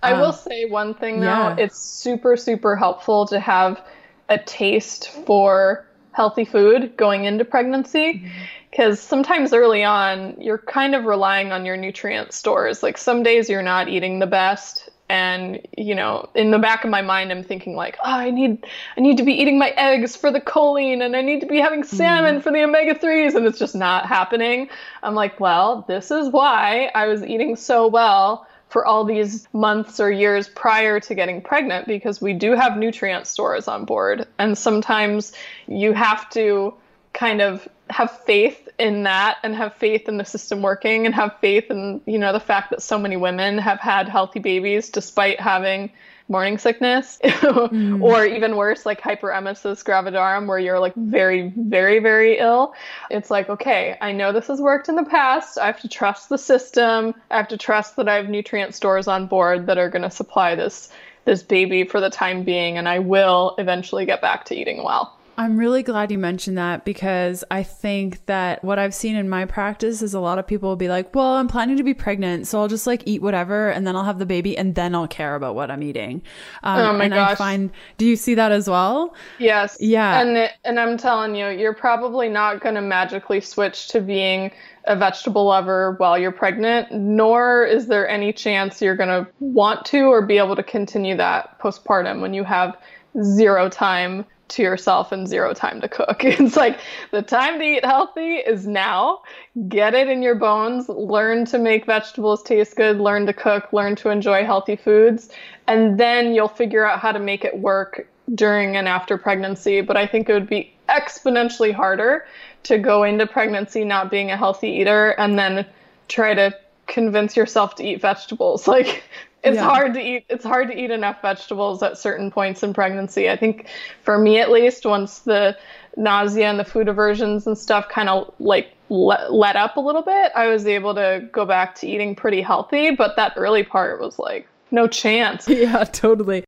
[0.02, 1.26] I will um, say one thing though.
[1.26, 1.56] Yeah.
[1.56, 3.80] It's super, super helpful to have
[4.28, 8.14] a taste for healthy food going into pregnancy.
[8.14, 8.28] Mm-hmm
[8.74, 13.48] because sometimes early on you're kind of relying on your nutrient stores like some days
[13.48, 17.44] you're not eating the best and you know in the back of my mind i'm
[17.44, 21.04] thinking like oh i need i need to be eating my eggs for the choline
[21.04, 21.96] and i need to be having mm-hmm.
[21.96, 22.42] salmon mm.
[22.42, 24.68] for the omega-3s and it's just not happening
[25.02, 30.00] i'm like well this is why i was eating so well for all these months
[30.00, 34.58] or years prior to getting pregnant because we do have nutrient stores on board and
[34.58, 35.32] sometimes
[35.68, 36.74] you have to
[37.12, 41.36] kind of have faith in that and have faith in the system working and have
[41.40, 45.40] faith in you know the fact that so many women have had healthy babies despite
[45.40, 45.90] having
[46.28, 47.18] morning sickness.
[47.44, 48.02] Mm.
[48.02, 52.74] or even worse like hyperemesis gravidarum where you're like very very very ill.
[53.10, 55.58] It's like okay i know this has worked in the past.
[55.58, 57.14] I have to trust the system.
[57.30, 60.10] I have to trust that i have nutrient stores on board that are going to
[60.10, 60.90] supply this
[61.24, 65.16] this baby for the time being and i will eventually get back to eating well
[65.36, 69.46] I'm really glad you mentioned that because I think that what I've seen in my
[69.46, 72.46] practice is a lot of people will be like, well, I'm planning to be pregnant,
[72.46, 75.08] so I'll just like eat whatever and then I'll have the baby and then I'll
[75.08, 76.22] care about what I'm eating.
[76.62, 77.32] Um, oh my and gosh.
[77.32, 79.14] I find, do you see that as well?
[79.38, 79.76] Yes.
[79.80, 80.20] Yeah.
[80.20, 84.52] And, it, and I'm telling you, you're probably not going to magically switch to being
[84.84, 89.84] a vegetable lover while you're pregnant, nor is there any chance you're going to want
[89.86, 92.76] to or be able to continue that postpartum when you have
[93.22, 96.24] zero time to yourself and zero time to cook.
[96.24, 96.78] It's like
[97.10, 99.22] the time to eat healthy is now.
[99.68, 100.88] Get it in your bones.
[100.88, 102.98] Learn to make vegetables taste good.
[102.98, 103.72] Learn to cook.
[103.72, 105.30] Learn to enjoy healthy foods.
[105.66, 109.80] And then you'll figure out how to make it work during and after pregnancy.
[109.80, 112.26] But I think it would be exponentially harder
[112.64, 115.66] to go into pregnancy not being a healthy eater and then
[116.08, 116.54] try to
[116.86, 118.68] convince yourself to eat vegetables.
[118.74, 119.04] Like
[119.44, 119.64] it's yeah.
[119.64, 123.30] hard to eat it's hard to eat enough vegetables at certain points in pregnancy.
[123.30, 123.68] I think
[124.02, 125.56] for me at least once the
[125.96, 130.02] nausea and the food aversions and stuff kind of like let, let up a little
[130.02, 134.00] bit i was able to go back to eating pretty healthy but that early part
[134.00, 135.48] was like no chance.
[135.48, 136.44] Yeah totally.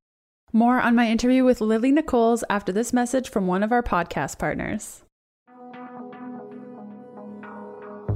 [0.53, 4.39] More on my interview with lily nichols after this message from one of our podcast
[4.39, 5.05] partners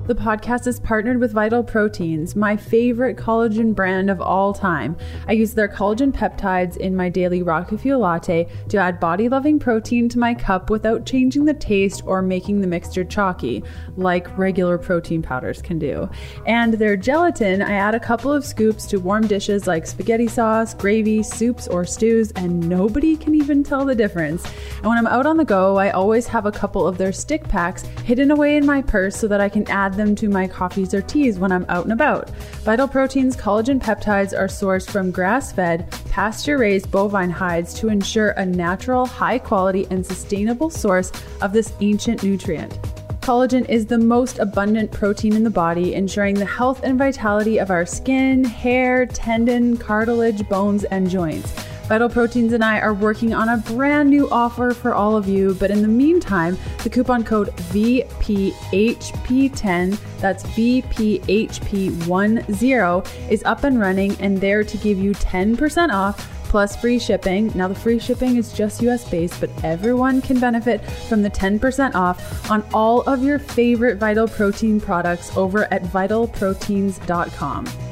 [0.06, 4.96] The podcast is partnered with Vital Proteins, my favorite collagen brand of all time.
[5.28, 9.60] I use their collagen peptides in my daily Rocket Fuel latte to add body loving
[9.60, 13.62] protein to my cup without changing the taste or making the mixture chalky,
[13.96, 16.08] like regular protein powders can do.
[16.44, 20.74] And their gelatin, I add a couple of scoops to warm dishes like spaghetti sauce,
[20.74, 24.44] gravy, soups, or stews, and nobody can even tell the difference.
[24.78, 27.44] And when I'm out on the go, I always have a couple of their stick
[27.44, 30.94] packs hidden away in my purse so that I can add them to my coffees
[30.94, 32.30] or teas when I'm out and about.
[32.64, 38.30] Vital Proteins collagen peptides are sourced from grass fed, pasture raised bovine hides to ensure
[38.30, 42.78] a natural, high quality, and sustainable source of this ancient nutrient.
[43.20, 47.70] Collagen is the most abundant protein in the body, ensuring the health and vitality of
[47.70, 51.69] our skin, hair, tendon, cartilage, bones, and joints.
[51.90, 55.54] Vital Proteins and I are working on a brand new offer for all of you,
[55.54, 64.40] but in the meantime, the coupon code VPHP10, that's VPHP10, is up and running and
[64.40, 67.50] there to give you 10% off plus free shipping.
[67.56, 71.96] Now, the free shipping is just US based, but everyone can benefit from the 10%
[71.96, 77.89] off on all of your favorite Vital Protein products over at vitalproteins.com.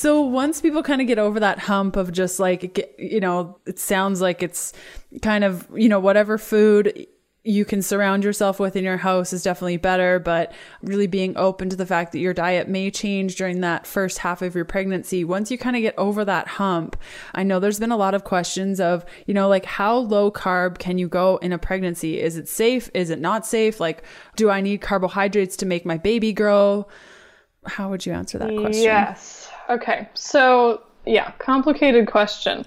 [0.00, 3.78] So once people kind of get over that hump of just like, you know, it
[3.78, 4.72] sounds like it's
[5.20, 7.06] kind of, you know, whatever food
[7.44, 11.68] you can surround yourself with in your house is definitely better, but really being open
[11.68, 15.22] to the fact that your diet may change during that first half of your pregnancy.
[15.22, 16.96] Once you kind of get over that hump,
[17.34, 20.78] I know there's been a lot of questions of, you know, like how low carb
[20.78, 22.18] can you go in a pregnancy?
[22.18, 22.88] Is it safe?
[22.94, 23.80] Is it not safe?
[23.80, 24.02] Like,
[24.36, 26.88] do I need carbohydrates to make my baby grow?
[27.66, 28.84] How would you answer that question?
[28.84, 29.39] Yes.
[29.70, 30.08] Okay.
[30.14, 32.66] So, yeah, complicated question.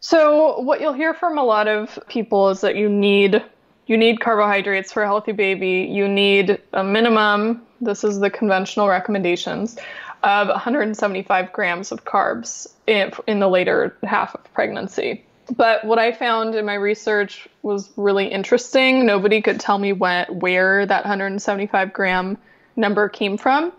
[0.00, 3.42] So, what you'll hear from a lot of people is that you need
[3.86, 5.88] you need carbohydrates for a healthy baby.
[5.90, 9.76] You need a minimum, this is the conventional recommendations,
[10.22, 15.24] of 175 grams of carbs in, in the later half of pregnancy.
[15.56, 19.04] But what I found in my research was really interesting.
[19.04, 22.38] Nobody could tell me when, where that 175 gram
[22.76, 23.72] number came from.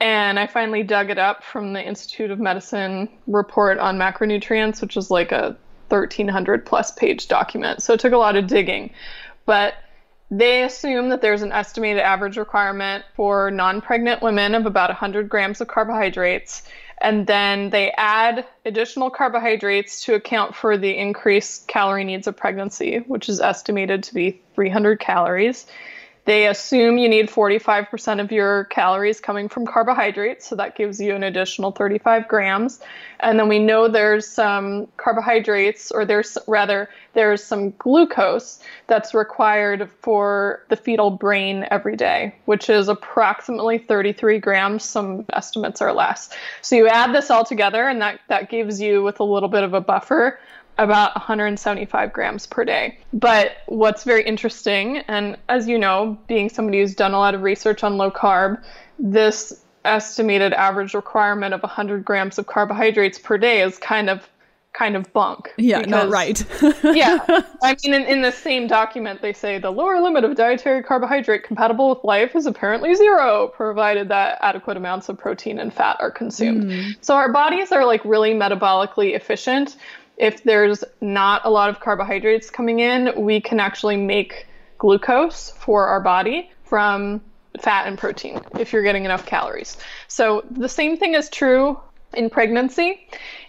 [0.00, 4.96] And I finally dug it up from the Institute of Medicine report on macronutrients, which
[4.96, 5.56] is like a
[5.88, 7.82] 1300 plus page document.
[7.82, 8.90] So it took a lot of digging.
[9.46, 9.74] But
[10.30, 15.28] they assume that there's an estimated average requirement for non pregnant women of about 100
[15.28, 16.62] grams of carbohydrates.
[17.00, 22.98] And then they add additional carbohydrates to account for the increased calorie needs of pregnancy,
[23.06, 25.66] which is estimated to be 300 calories.
[26.26, 31.14] They assume you need 45% of your calories coming from carbohydrates, so that gives you
[31.14, 32.80] an additional 35 grams.
[33.20, 39.90] And then we know there's some carbohydrates, or there's rather, there's some glucose that's required
[40.00, 44.82] for the fetal brain every day, which is approximately 33 grams.
[44.82, 46.30] Some estimates are less.
[46.62, 49.62] So you add this all together, and that, that gives you, with a little bit
[49.62, 50.38] of a buffer,
[50.78, 52.98] about 175 grams per day.
[53.12, 57.42] But what's very interesting, and as you know, being somebody who's done a lot of
[57.42, 58.62] research on low carb,
[58.98, 64.28] this estimated average requirement of 100 grams of carbohydrates per day is kind of
[64.72, 65.52] kind of bunk.
[65.56, 66.44] Yeah, because, not right.
[66.96, 67.24] yeah.
[67.62, 71.44] I mean, in, in the same document, they say the lower limit of dietary carbohydrate
[71.44, 76.10] compatible with life is apparently zero, provided that adequate amounts of protein and fat are
[76.10, 76.64] consumed.
[76.64, 76.96] Mm.
[77.00, 79.76] So our bodies are like really metabolically efficient
[80.16, 84.46] if there's not a lot of carbohydrates coming in, we can actually make
[84.78, 87.20] glucose for our body from
[87.60, 89.76] fat and protein if you're getting enough calories.
[90.08, 91.78] So the same thing is true
[92.12, 93.06] in pregnancy.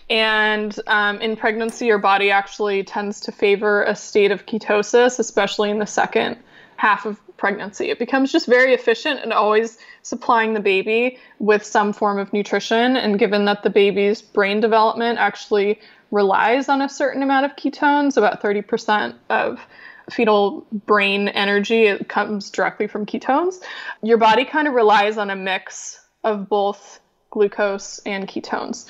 [0.09, 5.71] And um, in pregnancy, your body actually tends to favor a state of ketosis, especially
[5.71, 6.37] in the second
[6.77, 7.89] half of pregnancy.
[7.89, 12.95] It becomes just very efficient and always supplying the baby with some form of nutrition.
[12.95, 15.79] And given that the baby's brain development actually
[16.11, 19.59] relies on a certain amount of ketones, about 30% of
[20.09, 23.61] fetal brain energy it comes directly from ketones.
[24.03, 26.99] Your body kind of relies on a mix of both
[27.31, 28.85] glucose and ketones.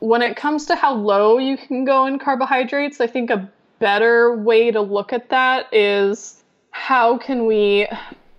[0.00, 4.36] When it comes to how low you can go in carbohydrates, I think a better
[4.36, 6.35] way to look at that is
[6.76, 7.88] how can we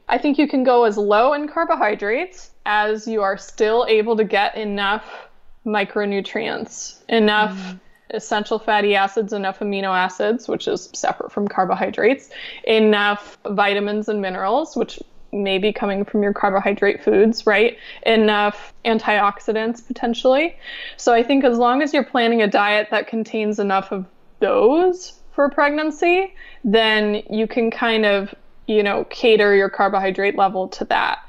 [0.08, 4.24] I think you can go as low in carbohydrates as you are still able to
[4.24, 5.28] get enough
[5.66, 7.80] micronutrients, enough mm
[8.12, 12.30] essential fatty acids, enough amino acids, which is separate from carbohydrates,
[12.64, 14.98] enough vitamins and minerals, which
[15.34, 17.78] may be coming from your carbohydrate foods, right?
[18.06, 20.56] Enough antioxidants potentially.
[20.96, 24.06] So I think as long as you're planning a diet that contains enough of
[24.40, 26.34] those for pregnancy,
[26.64, 28.34] then you can kind of,
[28.66, 31.20] you know, cater your carbohydrate level to that.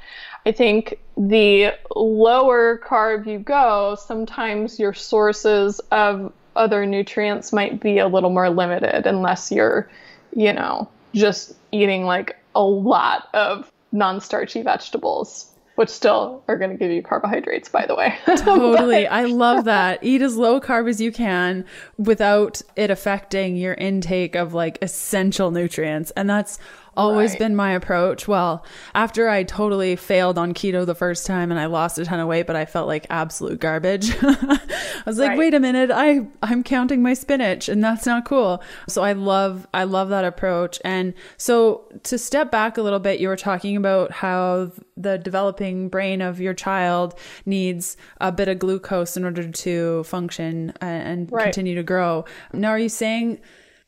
[0.47, 7.99] I think the lower carb you go, sometimes your sources of other nutrients might be
[7.99, 9.87] a little more limited unless you're,
[10.35, 16.71] you know, just eating like a lot of non starchy vegetables which still are going
[16.71, 18.13] to give you carbohydrates, by the way.
[18.25, 19.07] totally.
[19.07, 20.03] I love that.
[20.03, 21.63] Eat as low carb as you can
[21.97, 26.11] without it affecting your intake of like essential nutrients.
[26.17, 26.59] And that's
[26.97, 27.39] always Right.
[27.39, 28.27] been my approach.
[28.27, 28.65] Well,
[28.95, 32.27] after I totally failed on keto the first time and I lost a ton of
[32.27, 34.11] weight, but I felt like absolute garbage.
[34.21, 34.59] I
[35.05, 35.37] was like, Right.
[35.37, 38.61] wait a minute, I I'm counting my spinach and that's not cool.
[38.87, 40.79] So I love I love that approach.
[40.83, 45.87] And so to step back a little bit, you were talking about how the developing
[45.89, 47.15] brain of your child
[47.45, 51.43] needs a bit of glucose in order to function and, and Right.
[51.45, 52.25] continue to grow.
[52.53, 53.39] Now, are you saying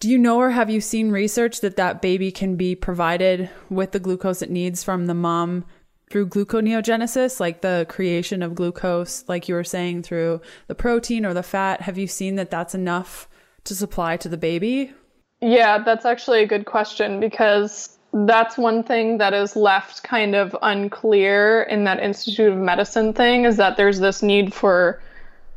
[0.01, 3.91] do you know or have you seen research that that baby can be provided with
[3.91, 5.63] the glucose it needs from the mom
[6.09, 11.35] through gluconeogenesis, like the creation of glucose, like you were saying, through the protein or
[11.35, 11.81] the fat?
[11.81, 13.29] Have you seen that that's enough
[13.63, 14.91] to supply to the baby?
[15.39, 20.57] Yeah, that's actually a good question because that's one thing that is left kind of
[20.63, 24.99] unclear in that Institute of Medicine thing is that there's this need for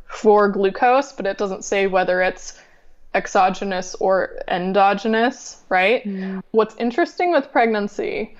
[0.05, 2.61] for glucose, but it doesn't say whether it's
[3.15, 6.03] exogenous or endogenous, right?
[6.03, 6.43] Mm.
[6.51, 8.35] What's interesting with pregnancy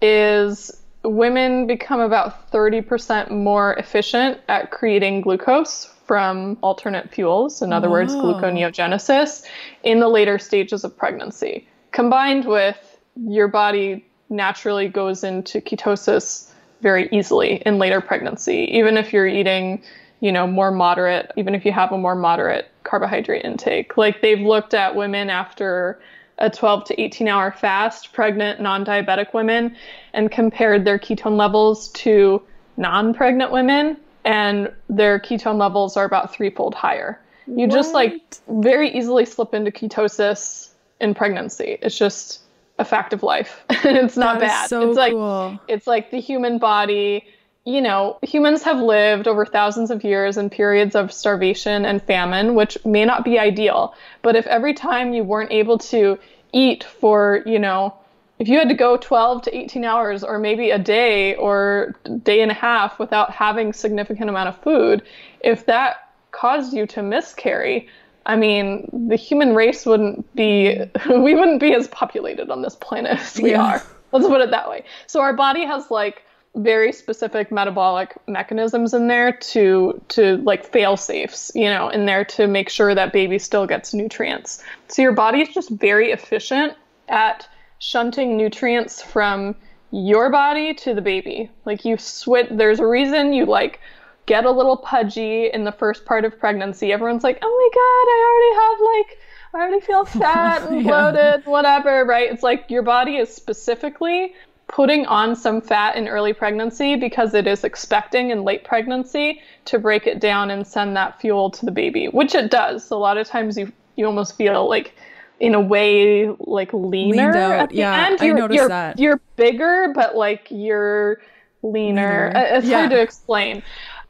[0.00, 0.70] is
[1.02, 8.14] women become about 30% more efficient at creating glucose from alternate fuels, in other words,
[8.14, 9.44] gluconeogenesis,
[9.82, 11.68] in the later stages of pregnancy.
[11.92, 16.50] Combined with your body naturally goes into ketosis
[16.80, 19.82] very easily in later pregnancy, even if you're eating,
[20.20, 23.96] you know, more moderate, even if you have a more moderate carbohydrate intake.
[23.96, 26.00] Like they've looked at women after
[26.38, 29.76] a 12 to 18 hour fast, pregnant, non diabetic women,
[30.12, 32.42] and compared their ketone levels to
[32.76, 37.20] non pregnant women, and their ketone levels are about threefold higher.
[37.46, 40.68] You just like very easily slip into ketosis
[41.00, 41.78] in pregnancy.
[41.80, 42.42] It's just
[42.78, 43.64] a fact of life.
[43.70, 44.68] it's not That bad.
[44.68, 45.58] so it's like cool.
[45.66, 47.26] it's like the human body
[47.68, 52.54] you know humans have lived over thousands of years in periods of starvation and famine
[52.54, 56.18] which may not be ideal but if every time you weren't able to
[56.54, 57.94] eat for you know
[58.38, 62.40] if you had to go 12 to 18 hours or maybe a day or day
[62.40, 65.02] and a half without having significant amount of food
[65.40, 67.86] if that caused you to miscarry
[68.26, 73.18] I mean, the human race wouldn't be, we wouldn't be as populated on this planet
[73.18, 73.62] as we Yeah.
[73.62, 73.82] are.
[74.12, 74.84] Let's put it that way.
[75.06, 76.24] So our body has like
[76.56, 82.24] very specific metabolic mechanisms in there to to like fail safes, you know, in there
[82.24, 84.62] to make sure that baby still gets nutrients.
[84.88, 86.74] So your body is just very efficient
[87.08, 89.54] at shunting nutrients from
[89.90, 91.50] your body to the baby.
[91.64, 93.80] Like you switch there's a reason you like
[94.26, 96.92] get a little pudgy in the first part of pregnancy.
[96.92, 99.18] Everyone's like, "Oh my god, I already have like
[99.54, 101.10] I already feel fat and Yeah.
[101.10, 102.30] bloated, whatever, right?
[102.30, 104.34] It's like your body is specifically
[104.68, 109.78] putting on some fat in early pregnancy because it is expecting in late pregnancy to
[109.78, 112.90] break it down and send that fuel to the baby, which it does.
[112.90, 114.94] A lot of times you you almost feel like
[115.40, 118.18] in a way like leaner out, at the yeah, end.
[118.20, 118.98] I You're, noticed you're, that.
[118.98, 121.20] You're bigger, but like you're
[121.62, 122.30] leaner.
[122.32, 122.36] Leaner.
[122.36, 123.62] Uh, It's hard to explain.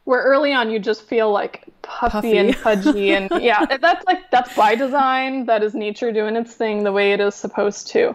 [0.04, 2.38] Where early on you just feel like puffy, Puffy.
[2.38, 5.46] and pudgy and yeah, that's like that's by design.
[5.46, 8.14] That is nature doing its thing the way it is supposed to.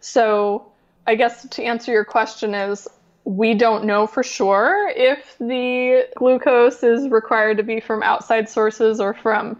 [0.00, 0.66] So
[1.08, 2.86] I guess to answer your question is
[3.24, 9.00] we don't know for sure if the glucose is required to be from outside sources
[9.00, 9.58] or from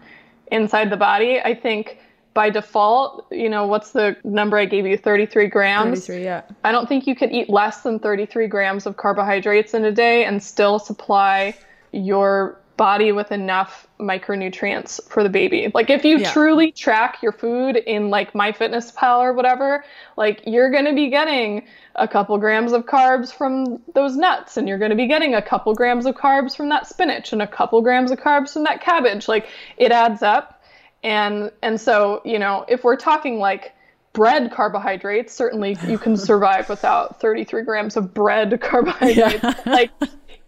[0.51, 1.39] inside the body.
[1.39, 1.97] I think
[2.35, 4.95] by default, you know, what's the number I gave you?
[4.95, 6.05] 33 grams.
[6.05, 6.43] 33, yeah.
[6.63, 10.25] I don't think you could eat less than 33 grams of carbohydrates in a day
[10.25, 11.55] and still supply
[11.91, 15.69] your body with enough micronutrients for the baby.
[15.73, 16.31] Like if you Yeah.
[16.31, 19.83] truly track your food in like MyFitnessPal or whatever,
[20.15, 24.69] like you're going to be getting a couple grams of carbs from those nuts and
[24.69, 27.47] you're going to be getting a couple grams of carbs from that spinach and a
[27.47, 29.27] couple grams of carbs from that cabbage.
[29.27, 30.63] Like it adds up.
[31.03, 33.73] And and so, you know, if we're talking like
[34.13, 39.43] bread carbohydrates, certainly you can survive without 33 grams of bread carbohydrates.
[39.43, 39.53] Yeah.
[39.65, 39.91] like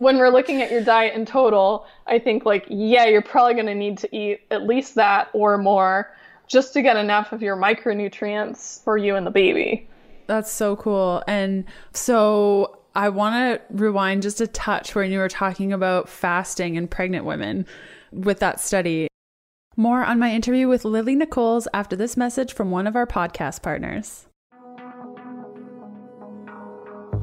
[0.02, 3.68] when we're looking at your diet in total, I think like yeah, you're probably going
[3.68, 6.12] to need to eat at least that or more
[6.48, 9.88] just to get enough of your micronutrients for you and the baby.
[10.26, 11.24] That's so cool.
[11.28, 16.78] And so I want to rewind just a touch when you were talking about fasting
[16.78, 17.68] in pregnant women
[18.12, 19.08] with that study.
[19.78, 23.62] More on my interview with Lily Nichols after this message from one of our podcast
[23.62, 24.26] partners.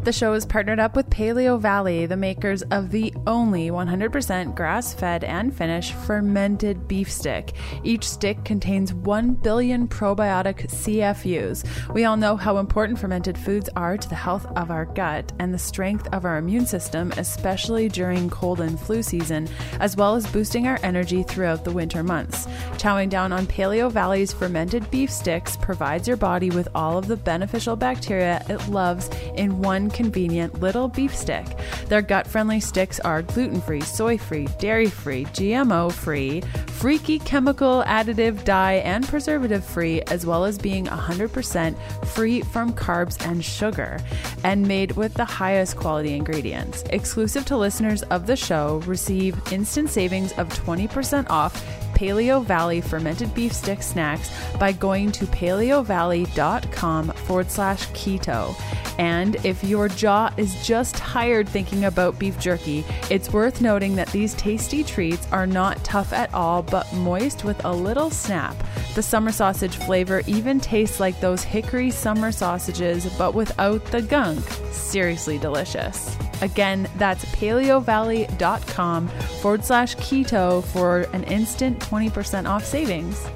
[0.05, 4.94] The show is partnered up with Paleo Valley, the makers of the only 100% grass
[4.94, 7.53] fed and finished fermented beef stick.
[7.84, 11.92] Each stick contains 1 billion probiotic CFUs.
[11.92, 15.53] We all know how important fermented foods are to the health of our gut and
[15.53, 19.46] the strength of our immune system, especially during cold and flu season,
[19.78, 22.46] as well as boosting our energy throughout the winter months.
[22.78, 27.16] Chowing down on Paleo Valley's fermented beef sticks provides your body with all of the
[27.16, 31.47] beneficial bacteria it loves in one convenient little beef stick.
[31.86, 36.43] Their gut friendly sticks are gluten free, soy free, dairy free, GMO free,
[36.78, 41.76] freaky chemical additive, dye, and preservative free, as well as being 100%
[42.07, 43.99] free from carbs and sugar,
[44.45, 46.84] and made with the highest quality ingredients.
[46.91, 51.64] Exclusive to listeners of the show, receive instant savings of 20% off
[51.99, 58.55] Paleo Valley fermented beef stick snacks by going to paleovalley.com forward slash keto.
[59.01, 64.12] And if your jaw is just tired thinking about beef jerky, it's worth noting that
[64.12, 68.55] these tasty treats are not tough at all, but moist with a little snap.
[68.94, 74.44] The summer sausage flavor even tastes like those hickory summer sausages, but without the gunk.
[74.70, 76.16] Seriously delicious.
[76.41, 83.26] Again, that's paleovalley.com forward slash keto for an instant 20% off savings.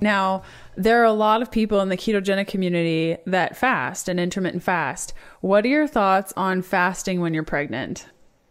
[0.00, 0.42] Now,
[0.76, 5.12] there are a lot of people in the ketogenic community that fast and intermittent fast.
[5.40, 8.06] What are your thoughts on fasting when you're pregnant?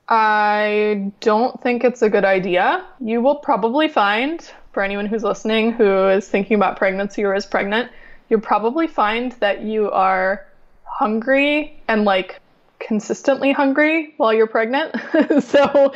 [0.09, 2.85] I don't think it's a good idea.
[2.99, 4.41] You will probably find,
[4.73, 7.91] for anyone who's listening who is thinking about pregnancy or is pregnant,
[8.29, 10.45] you'll probably find that you are
[10.83, 12.39] hungry and like
[12.79, 14.95] consistently hungry while you're pregnant.
[15.43, 15.93] so,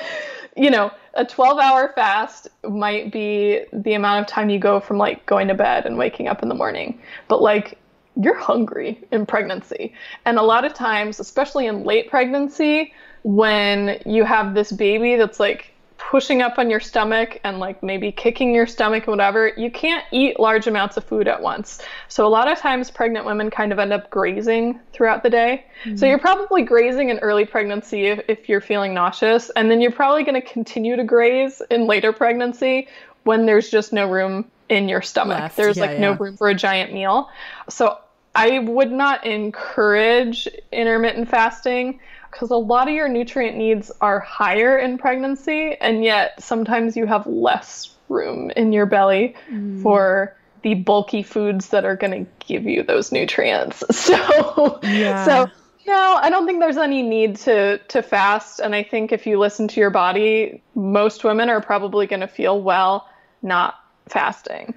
[0.55, 4.97] you know, a 12 hour fast might be the amount of time you go from
[4.97, 6.99] like going to bed and waking up in the morning.
[7.27, 7.77] But like,
[8.15, 9.93] you're hungry in pregnancy.
[10.25, 15.39] And a lot of times, especially in late pregnancy, when you have this baby that's
[15.39, 15.72] like
[16.09, 20.39] pushing up on your stomach and like maybe kicking your stomach whatever you can't eat
[20.39, 23.79] large amounts of food at once so a lot of times pregnant women kind of
[23.79, 25.95] end up grazing throughout the day mm-hmm.
[25.95, 29.91] so you're probably grazing in early pregnancy if, if you're feeling nauseous and then you're
[29.91, 32.87] probably going to continue to graze in later pregnancy
[33.23, 35.57] when there's just no room in your stomach Left.
[35.57, 35.99] there's yeah, like yeah.
[35.99, 37.29] no room for a giant meal
[37.69, 37.97] so
[38.35, 41.99] i would not encourage intermittent fasting
[42.33, 47.05] because a lot of your nutrient needs are higher in pregnancy, and yet sometimes you
[47.05, 49.81] have less room in your belly mm.
[49.81, 53.83] for the bulky foods that are going to give you those nutrients.
[53.93, 55.25] So, yeah.
[55.25, 55.49] so
[55.85, 58.59] no, I don't think there's any need to to fast.
[58.59, 62.27] And I think if you listen to your body, most women are probably going to
[62.27, 63.07] feel well
[63.41, 63.75] not
[64.07, 64.73] fasting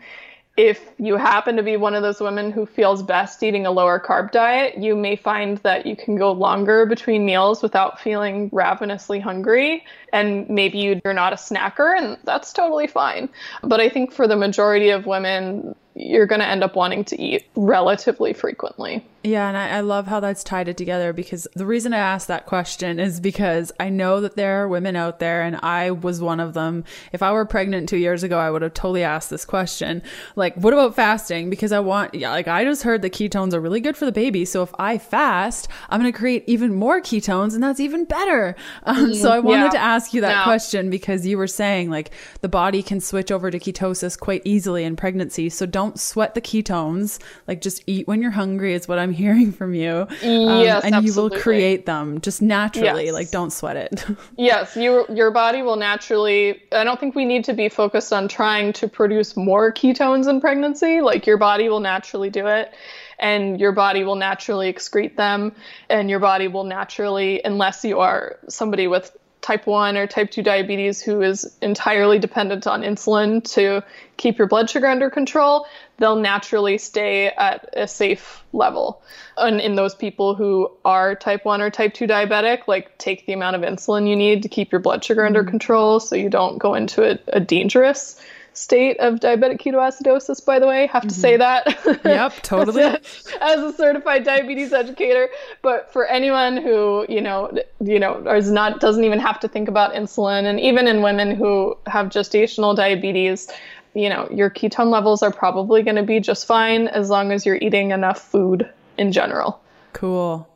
[0.56, 4.00] if you happen to be one of those women who feels best eating a lower
[4.00, 9.20] carb diet, you may find that you can go longer between meals without feeling ravenously
[9.20, 9.84] hungry.
[10.12, 13.28] And maybe you're not a snacker, and that's totally fine.
[13.62, 17.20] But I think for the majority of women, you're going to end up wanting to
[17.20, 19.04] eat relatively frequently.
[19.26, 22.28] Yeah, and I, I, love how that's tied it together because the reason I asked
[22.28, 26.20] that question is because I know that there are women out there, and I was
[26.20, 26.84] one of them.
[27.12, 30.02] If I were pregnant two years ago, I would have totally asked this question.
[30.36, 31.50] Like, what about fasting?
[31.50, 34.12] Because I want, yeah, like, I just heard the ketones are really good for the
[34.12, 34.44] baby.
[34.44, 38.54] So if I fast, I'm going to create even more ketones, and that's even better.
[38.86, 39.70] Um, so I wanted yeah.
[39.70, 43.50] to ask you that question because you were saying, like, the body can switch over
[43.50, 45.48] to ketosis quite easily in pregnancy.
[45.48, 47.18] So don't don't sweat the ketones.
[47.46, 50.06] Like just eat when you're hungry is what I'm hearing from you.
[50.08, 51.06] Um, yes, and absolutely.
[51.06, 53.06] you will create them just naturally.
[53.06, 53.14] Yes.
[53.14, 54.04] Like don't sweat it.
[54.36, 56.62] yes, you your body will naturally.
[56.72, 60.40] I don't think we need to be focused on trying to produce more ketones in
[60.40, 61.00] pregnancy.
[61.00, 62.72] Like your body will naturally do it
[63.18, 65.54] and your body will naturally excrete them
[65.88, 70.42] and your body will naturally unless you are somebody with type 1 or type 2
[70.42, 73.82] diabetes who is entirely dependent on insulin to
[74.16, 75.66] keep your blood sugar under control,
[75.98, 79.02] they'll naturally stay at a safe level.
[79.36, 83.32] And in those people who are type 1 or type 2 diabetic, like take the
[83.32, 85.36] amount of insulin you need to keep your blood sugar mm-hmm.
[85.36, 88.20] under control so you don't go into a, a dangerous
[88.56, 90.86] state of diabetic ketoacidosis, by the way.
[90.86, 91.20] Have to mm-hmm.
[91.20, 91.66] say that.
[92.04, 92.82] Yep, totally.
[92.82, 95.28] as, a, as, a, certified diabetes educator.
[95.62, 99.68] But for anyone who, you know, you know, is not doesn't even have to think
[99.68, 103.48] about insulin, and even in women who have gestational diabetes,
[103.94, 107.44] you know, your ketone levels are probably going to be just fine as long as
[107.44, 109.60] you're eating enough food in general.
[109.92, 110.48] Cool.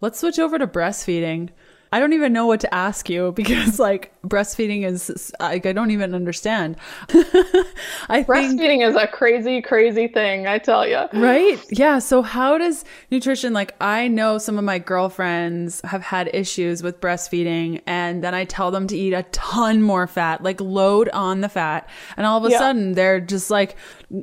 [0.00, 1.50] Let's switch over to breastfeeding.
[1.94, 5.92] I don't even know what to ask you because like breastfeeding is like I don't
[5.92, 6.74] even understand.
[7.08, 10.48] I breastfeeding think, is a crazy, crazy thing.
[10.48, 11.06] I tell you.
[11.12, 11.64] Right?
[11.70, 12.00] Yeah.
[12.00, 13.52] So how does nutrition?
[13.52, 18.44] Like I know some of my girlfriends have had issues with breastfeeding, and then I
[18.44, 22.38] tell them to eat a ton more fat, like load on the fat, and all
[22.38, 22.58] of a yeah.
[22.58, 23.76] sudden they're just like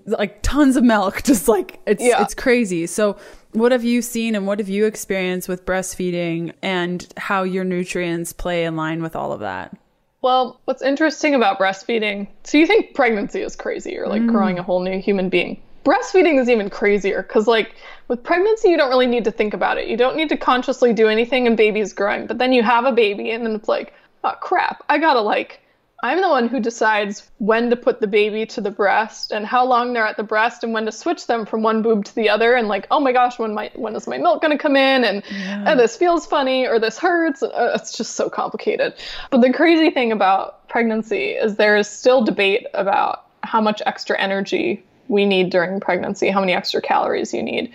[0.07, 2.21] like tons of milk, just like it's yeah.
[2.21, 2.85] it's crazy.
[2.85, 3.17] So
[3.53, 8.33] what have you seen and what have you experienced with breastfeeding and how your nutrients
[8.33, 9.75] play in line with all of that?
[10.21, 14.27] Well, what's interesting about breastfeeding, so you think pregnancy is crazy or like mm.
[14.27, 15.61] growing a whole new human being.
[15.83, 17.73] Breastfeeding is even crazier because, like,
[18.07, 19.87] with pregnancy, you don't really need to think about it.
[19.87, 22.27] You don't need to consciously do anything and baby's growing.
[22.27, 23.93] But then you have a baby and then it's like,
[24.23, 25.59] oh crap, I gotta like
[26.03, 29.65] I'm the one who decides when to put the baby to the breast and how
[29.65, 32.27] long they're at the breast and when to switch them from one boob to the
[32.27, 34.75] other and like, oh my gosh, when my when is my milk going to come
[34.75, 35.63] in and, yeah.
[35.67, 37.43] and this feels funny or this hurts.
[37.43, 38.95] Uh, it's just so complicated.
[39.29, 44.19] But the crazy thing about pregnancy is there is still debate about how much extra
[44.19, 47.71] energy we need during pregnancy, how many extra calories you need.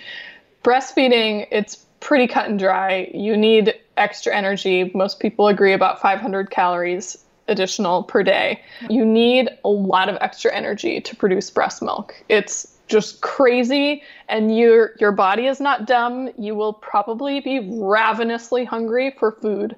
[0.64, 3.08] Breastfeeding, it's pretty cut and dry.
[3.14, 4.90] You need extra energy.
[4.94, 7.18] Most people agree about 500 calories
[7.48, 8.60] additional per day.
[8.88, 12.14] You need a lot of extra energy to produce breast milk.
[12.28, 16.30] It's just crazy and your your body is not dumb.
[16.38, 19.74] You will probably be ravenously hungry for food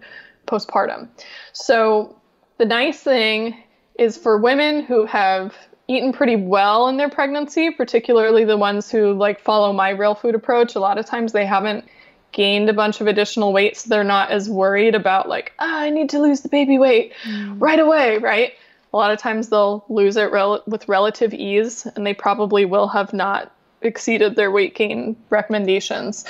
[0.47, 1.09] postpartum.
[1.53, 2.17] So
[2.59, 3.63] the nice thing
[3.99, 5.55] is for women who have
[5.89, 10.35] eaten pretty well in their pregnancy, particularly the ones who like follow my real food
[10.35, 11.85] approach, a lot of times they haven't
[12.33, 15.91] gained a bunch of additional weight so they're not as worried about like oh, i
[15.91, 17.57] need to lose the baby weight mm.
[17.59, 18.53] right away right
[18.93, 22.89] a lot of times they'll lose it rel- with relative ease and they probably will
[22.89, 26.25] have not exceeded their weight gain recommendations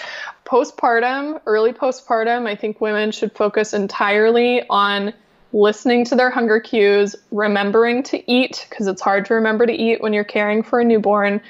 [0.44, 5.12] postpartum early postpartum i think women should focus entirely on
[5.52, 10.02] listening to their hunger cues remembering to eat because it's hard to remember to eat
[10.02, 11.40] when you're caring for a newborn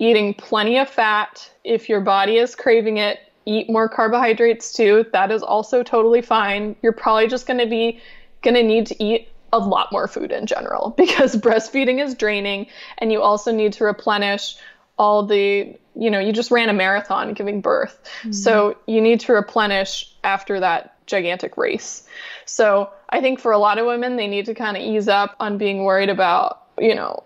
[0.00, 5.06] eating plenty of fat if your body is craving it eat more carbohydrates too.
[5.12, 6.76] That is also totally fine.
[6.82, 8.00] You're probably just going to be
[8.42, 12.66] going to need to eat a lot more food in general because breastfeeding is draining
[12.98, 14.56] and you also need to replenish
[14.98, 18.32] all the you know you just ran a marathon giving birth mm-hmm.
[18.32, 22.04] so you need to replenish after that gigantic race
[22.44, 25.34] so i think for a lot of women they need to kind of ease up
[25.40, 27.22] on being worried about you know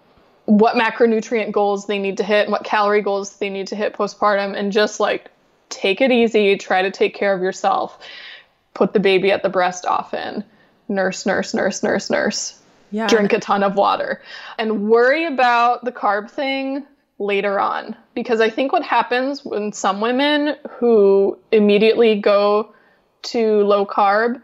[0.47, 3.93] what macronutrient goals they need to hit and what calorie goals they need to hit
[3.93, 5.31] postpartum and just like
[5.69, 7.99] take it easy, try to take care of yourself,
[8.75, 10.45] put the baby at the breast often,
[10.89, 12.61] nurse, nurse, nurse, nurse, nurse.
[12.91, 13.07] Yeah.
[13.07, 14.23] Drink a ton of water
[14.59, 16.87] and worry about the carb thing
[17.19, 17.95] later on.
[18.14, 22.73] Because I think what happens when some women who immediately go
[23.25, 24.41] to low carb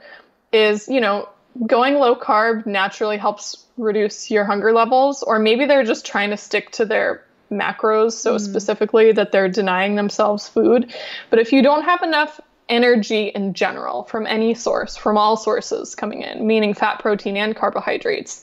[0.53, 1.29] is, you know,
[1.67, 6.37] going low carb naturally helps reduce your hunger levels, or maybe they're just trying to
[6.37, 8.41] stick to their macros so mm.
[8.41, 10.93] specifically that they're denying themselves food.
[11.31, 15.95] But if you don't have enough energy in general from any source, from all sources
[15.95, 18.43] coming in, meaning fat, protein, and carbohydrates,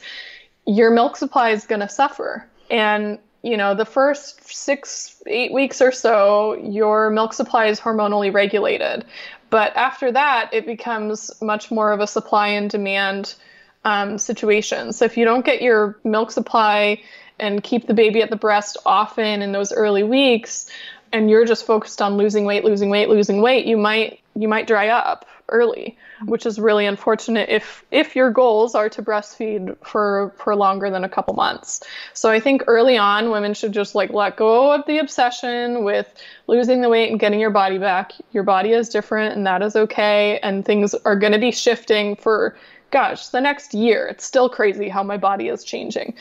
[0.66, 2.48] your milk supply is going to suffer.
[2.70, 8.32] And you know, the first six, eight weeks or so, your milk supply is hormonally
[8.32, 9.04] regulated.
[9.50, 13.36] But after that, it becomes much more of a supply and demand
[13.84, 14.94] um, situation.
[14.94, 17.02] So if you don't get your milk supply
[17.42, 20.68] and keep the baby at the breast often in those early weeks
[21.12, 24.68] and you're just focused on losing weight losing weight losing weight you might you might
[24.68, 30.34] dry up early which is really unfortunate if if your goals are to breastfeed for
[30.38, 31.82] for longer than a couple months.
[32.14, 36.14] So i think early on women should just like let go of the obsession with
[36.48, 38.14] losing the weight and getting your body back.
[38.32, 42.16] Your body is different and that is okay and things are going to be shifting
[42.16, 42.56] for
[42.92, 46.14] gosh, the next year, it's still crazy how my body is changing.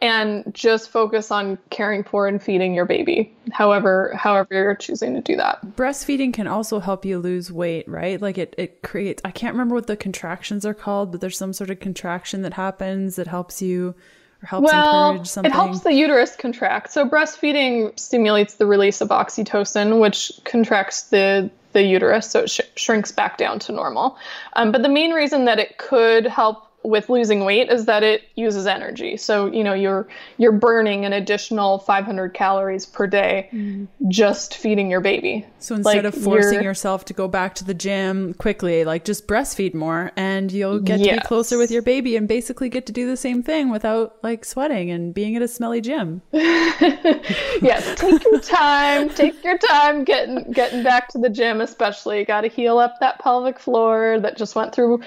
[0.00, 5.22] And just focus on caring for and feeding your baby, however, however you're choosing to
[5.22, 5.64] do that.
[5.74, 8.20] Breastfeeding can also help you lose weight, right?
[8.20, 11.54] Like it, it creates, I can't remember what the contractions are called, but there's some
[11.54, 13.94] sort of contraction that happens that helps you
[14.42, 15.50] or helps well, encourage something?
[15.50, 16.92] It helps the uterus contract.
[16.92, 22.60] So breastfeeding stimulates the release of oxytocin, which contracts the the uterus, so it sh-
[22.76, 24.16] shrinks back down to normal.
[24.54, 28.22] Um, but the main reason that it could help with losing weight is that it
[28.36, 29.16] uses energy.
[29.16, 30.06] So, you know, you're
[30.38, 33.88] you're burning an additional 500 calories per day mm.
[34.08, 35.44] just feeding your baby.
[35.58, 39.26] So instead like of forcing yourself to go back to the gym quickly, like just
[39.26, 41.08] breastfeed more and you'll get yes.
[41.08, 44.16] to be closer with your baby and basically get to do the same thing without
[44.22, 46.22] like sweating and being at a smelly gym.
[46.32, 52.24] yes, take your time, take your time getting getting back to the gym especially.
[52.24, 55.00] Got to heal up that pelvic floor that just went through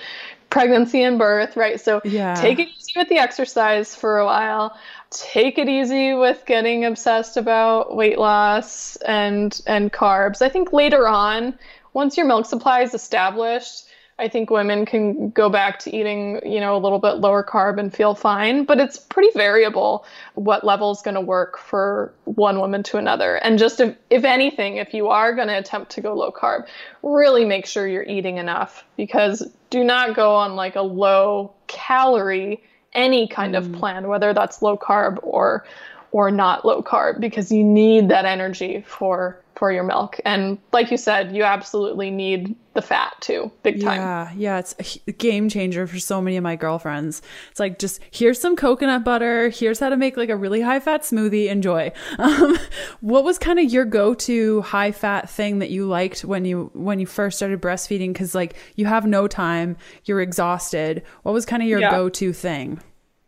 [0.50, 1.80] pregnancy and birth, right?
[1.80, 2.36] So yeah.
[2.36, 4.78] take it easy with the exercise for a while.
[5.10, 10.42] Take it easy with getting obsessed about weight loss and and carbs.
[10.42, 11.58] I think later on,
[11.94, 13.86] once your milk supply is established,
[14.20, 17.80] I think women can go back to eating, you know, a little bit lower carb
[17.80, 20.06] and feel fine, but it's pretty variable
[20.36, 23.36] what level is going to work for one woman to another.
[23.38, 26.68] And just if, if anything, if you are going to attempt to go low carb,
[27.02, 32.62] really make sure you're eating enough because do not go on like a low calorie
[32.94, 33.58] any kind mm.
[33.58, 35.66] of plan, whether that's low carb or
[36.12, 40.22] or not low carb because you need that energy for for your milk.
[40.24, 44.00] And like you said, you absolutely need the fat too, big time.
[44.00, 47.22] Yeah, yeah, it's a game changer for so many of my girlfriends.
[47.52, 50.80] It's like just here's some coconut butter, here's how to make like a really high
[50.80, 51.50] fat smoothie.
[51.50, 51.92] Enjoy.
[52.20, 52.58] Um,
[53.02, 56.70] what was kind of your go to high fat thing that you liked when you
[56.74, 58.14] when you first started breastfeeding?
[58.14, 61.04] Because like you have no time, you're exhausted.
[61.24, 61.92] What was kind of your yeah.
[61.92, 62.82] go to thing?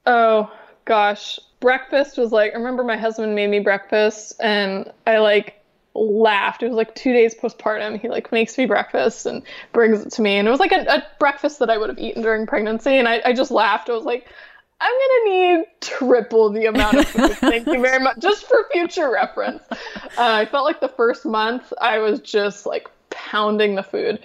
[0.05, 0.51] Oh
[0.85, 5.60] gosh, breakfast was like I remember my husband made me breakfast and I like
[5.93, 6.63] laughed.
[6.63, 7.99] It was like two days postpartum.
[7.99, 10.37] He like makes me breakfast and brings it to me.
[10.37, 12.91] And it was like a, a breakfast that I would have eaten during pregnancy.
[12.97, 13.89] And I, I just laughed.
[13.89, 14.27] I was like,
[14.79, 17.31] I'm gonna need triple the amount of food.
[17.37, 19.61] Thank you very much, just for future reference.
[19.71, 19.77] Uh,
[20.17, 24.19] I felt like the first month I was just like pounding the food.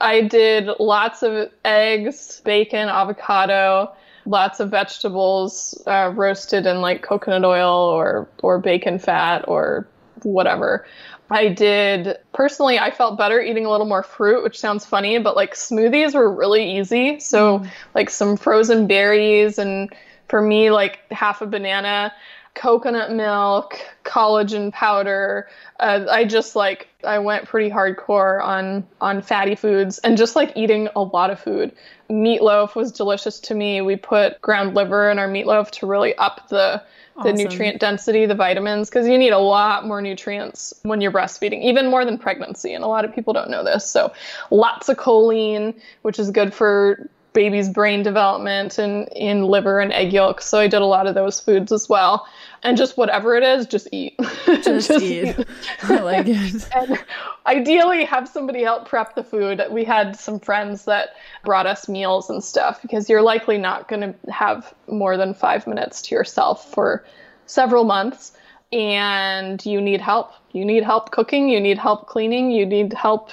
[0.00, 3.92] I did lots of eggs, bacon, avocado,
[4.24, 9.86] lots of vegetables uh, roasted in like coconut oil or or bacon fat or
[10.24, 10.86] whatever.
[11.30, 15.36] I did personally, I felt better eating a little more fruit, which sounds funny, but
[15.36, 17.20] like smoothies were really easy.
[17.20, 17.70] So, mm.
[17.94, 19.92] like some frozen berries, and
[20.28, 22.12] for me, like half a banana,
[22.54, 25.48] coconut milk, collagen powder.
[25.78, 30.56] Uh, I just like I went pretty hardcore on on fatty foods and just like
[30.56, 31.72] eating a lot of food.
[32.10, 33.80] Meatloaf was delicious to me.
[33.80, 36.82] We put ground liver in our meatloaf to really up the
[37.22, 41.62] the nutrient density, the vitamins, because you need a lot more nutrients when you're breastfeeding,
[41.62, 42.74] even more than pregnancy.
[42.74, 43.88] And a lot of people don't know this.
[43.88, 44.12] So,
[44.50, 50.12] lots of choline, which is good for baby's brain development and in liver and egg
[50.12, 50.46] yolks.
[50.46, 52.26] So, I did a lot of those foods as well
[52.62, 54.18] and just whatever it is, just eat.
[54.46, 55.38] Just, just eat.
[55.38, 55.46] eat.
[55.84, 56.68] I like it.
[56.74, 57.04] and
[57.46, 59.62] ideally, have somebody help prep the food.
[59.70, 61.10] We had some friends that
[61.44, 65.66] brought us meals and stuff because you're likely not going to have more than five
[65.66, 67.04] minutes to yourself for
[67.46, 68.32] several months.
[68.72, 70.32] And you need help.
[70.52, 71.48] You need help cooking.
[71.48, 72.50] You need help cleaning.
[72.50, 73.30] You need help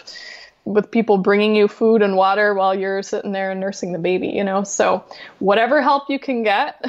[0.66, 4.28] with people bringing you food and water while you're sitting there and nursing the baby,
[4.28, 4.63] you know?
[4.63, 5.05] So,
[5.38, 6.84] whatever help you can get,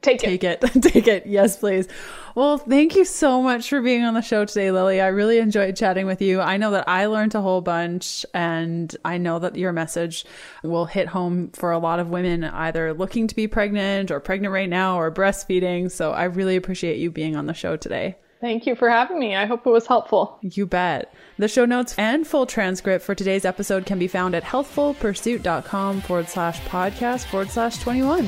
[0.00, 0.60] take, take it.
[0.60, 0.82] Take it.
[0.82, 1.26] take it.
[1.26, 1.88] Yes, please.
[2.34, 5.02] Well, thank you so much for being on the show today, Lily.
[5.02, 6.40] I really enjoyed chatting with you.
[6.40, 10.24] I know that I learned a whole bunch, and I know that your message
[10.62, 14.54] will hit home for a lot of women either looking to be pregnant or pregnant
[14.54, 15.90] right now or breastfeeding.
[15.90, 18.16] So, I really appreciate you being on the show today.
[18.42, 19.36] Thank you for having me.
[19.36, 20.36] I hope it was helpful.
[20.42, 21.14] You bet.
[21.38, 26.28] The show notes and full transcript for today's episode can be found at healthfulpursuit.com forward
[26.28, 28.26] slash podcast forward slash 21.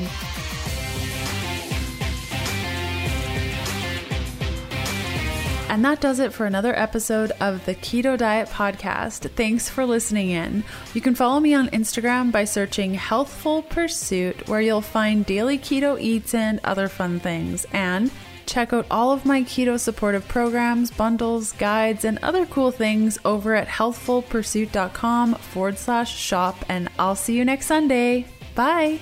[5.67, 9.29] And that does it for another episode of the Keto Diet Podcast.
[9.31, 10.63] Thanks for listening in.
[10.93, 15.99] You can follow me on Instagram by searching Healthful Pursuit, where you'll find daily keto
[15.99, 17.65] eats and other fun things.
[17.73, 18.09] And
[18.45, 23.55] Check out all of my keto supportive programs, bundles, guides, and other cool things over
[23.55, 26.63] at healthfulpursuit.com forward slash shop.
[26.69, 28.25] And I'll see you next Sunday.
[28.53, 28.99] Bye.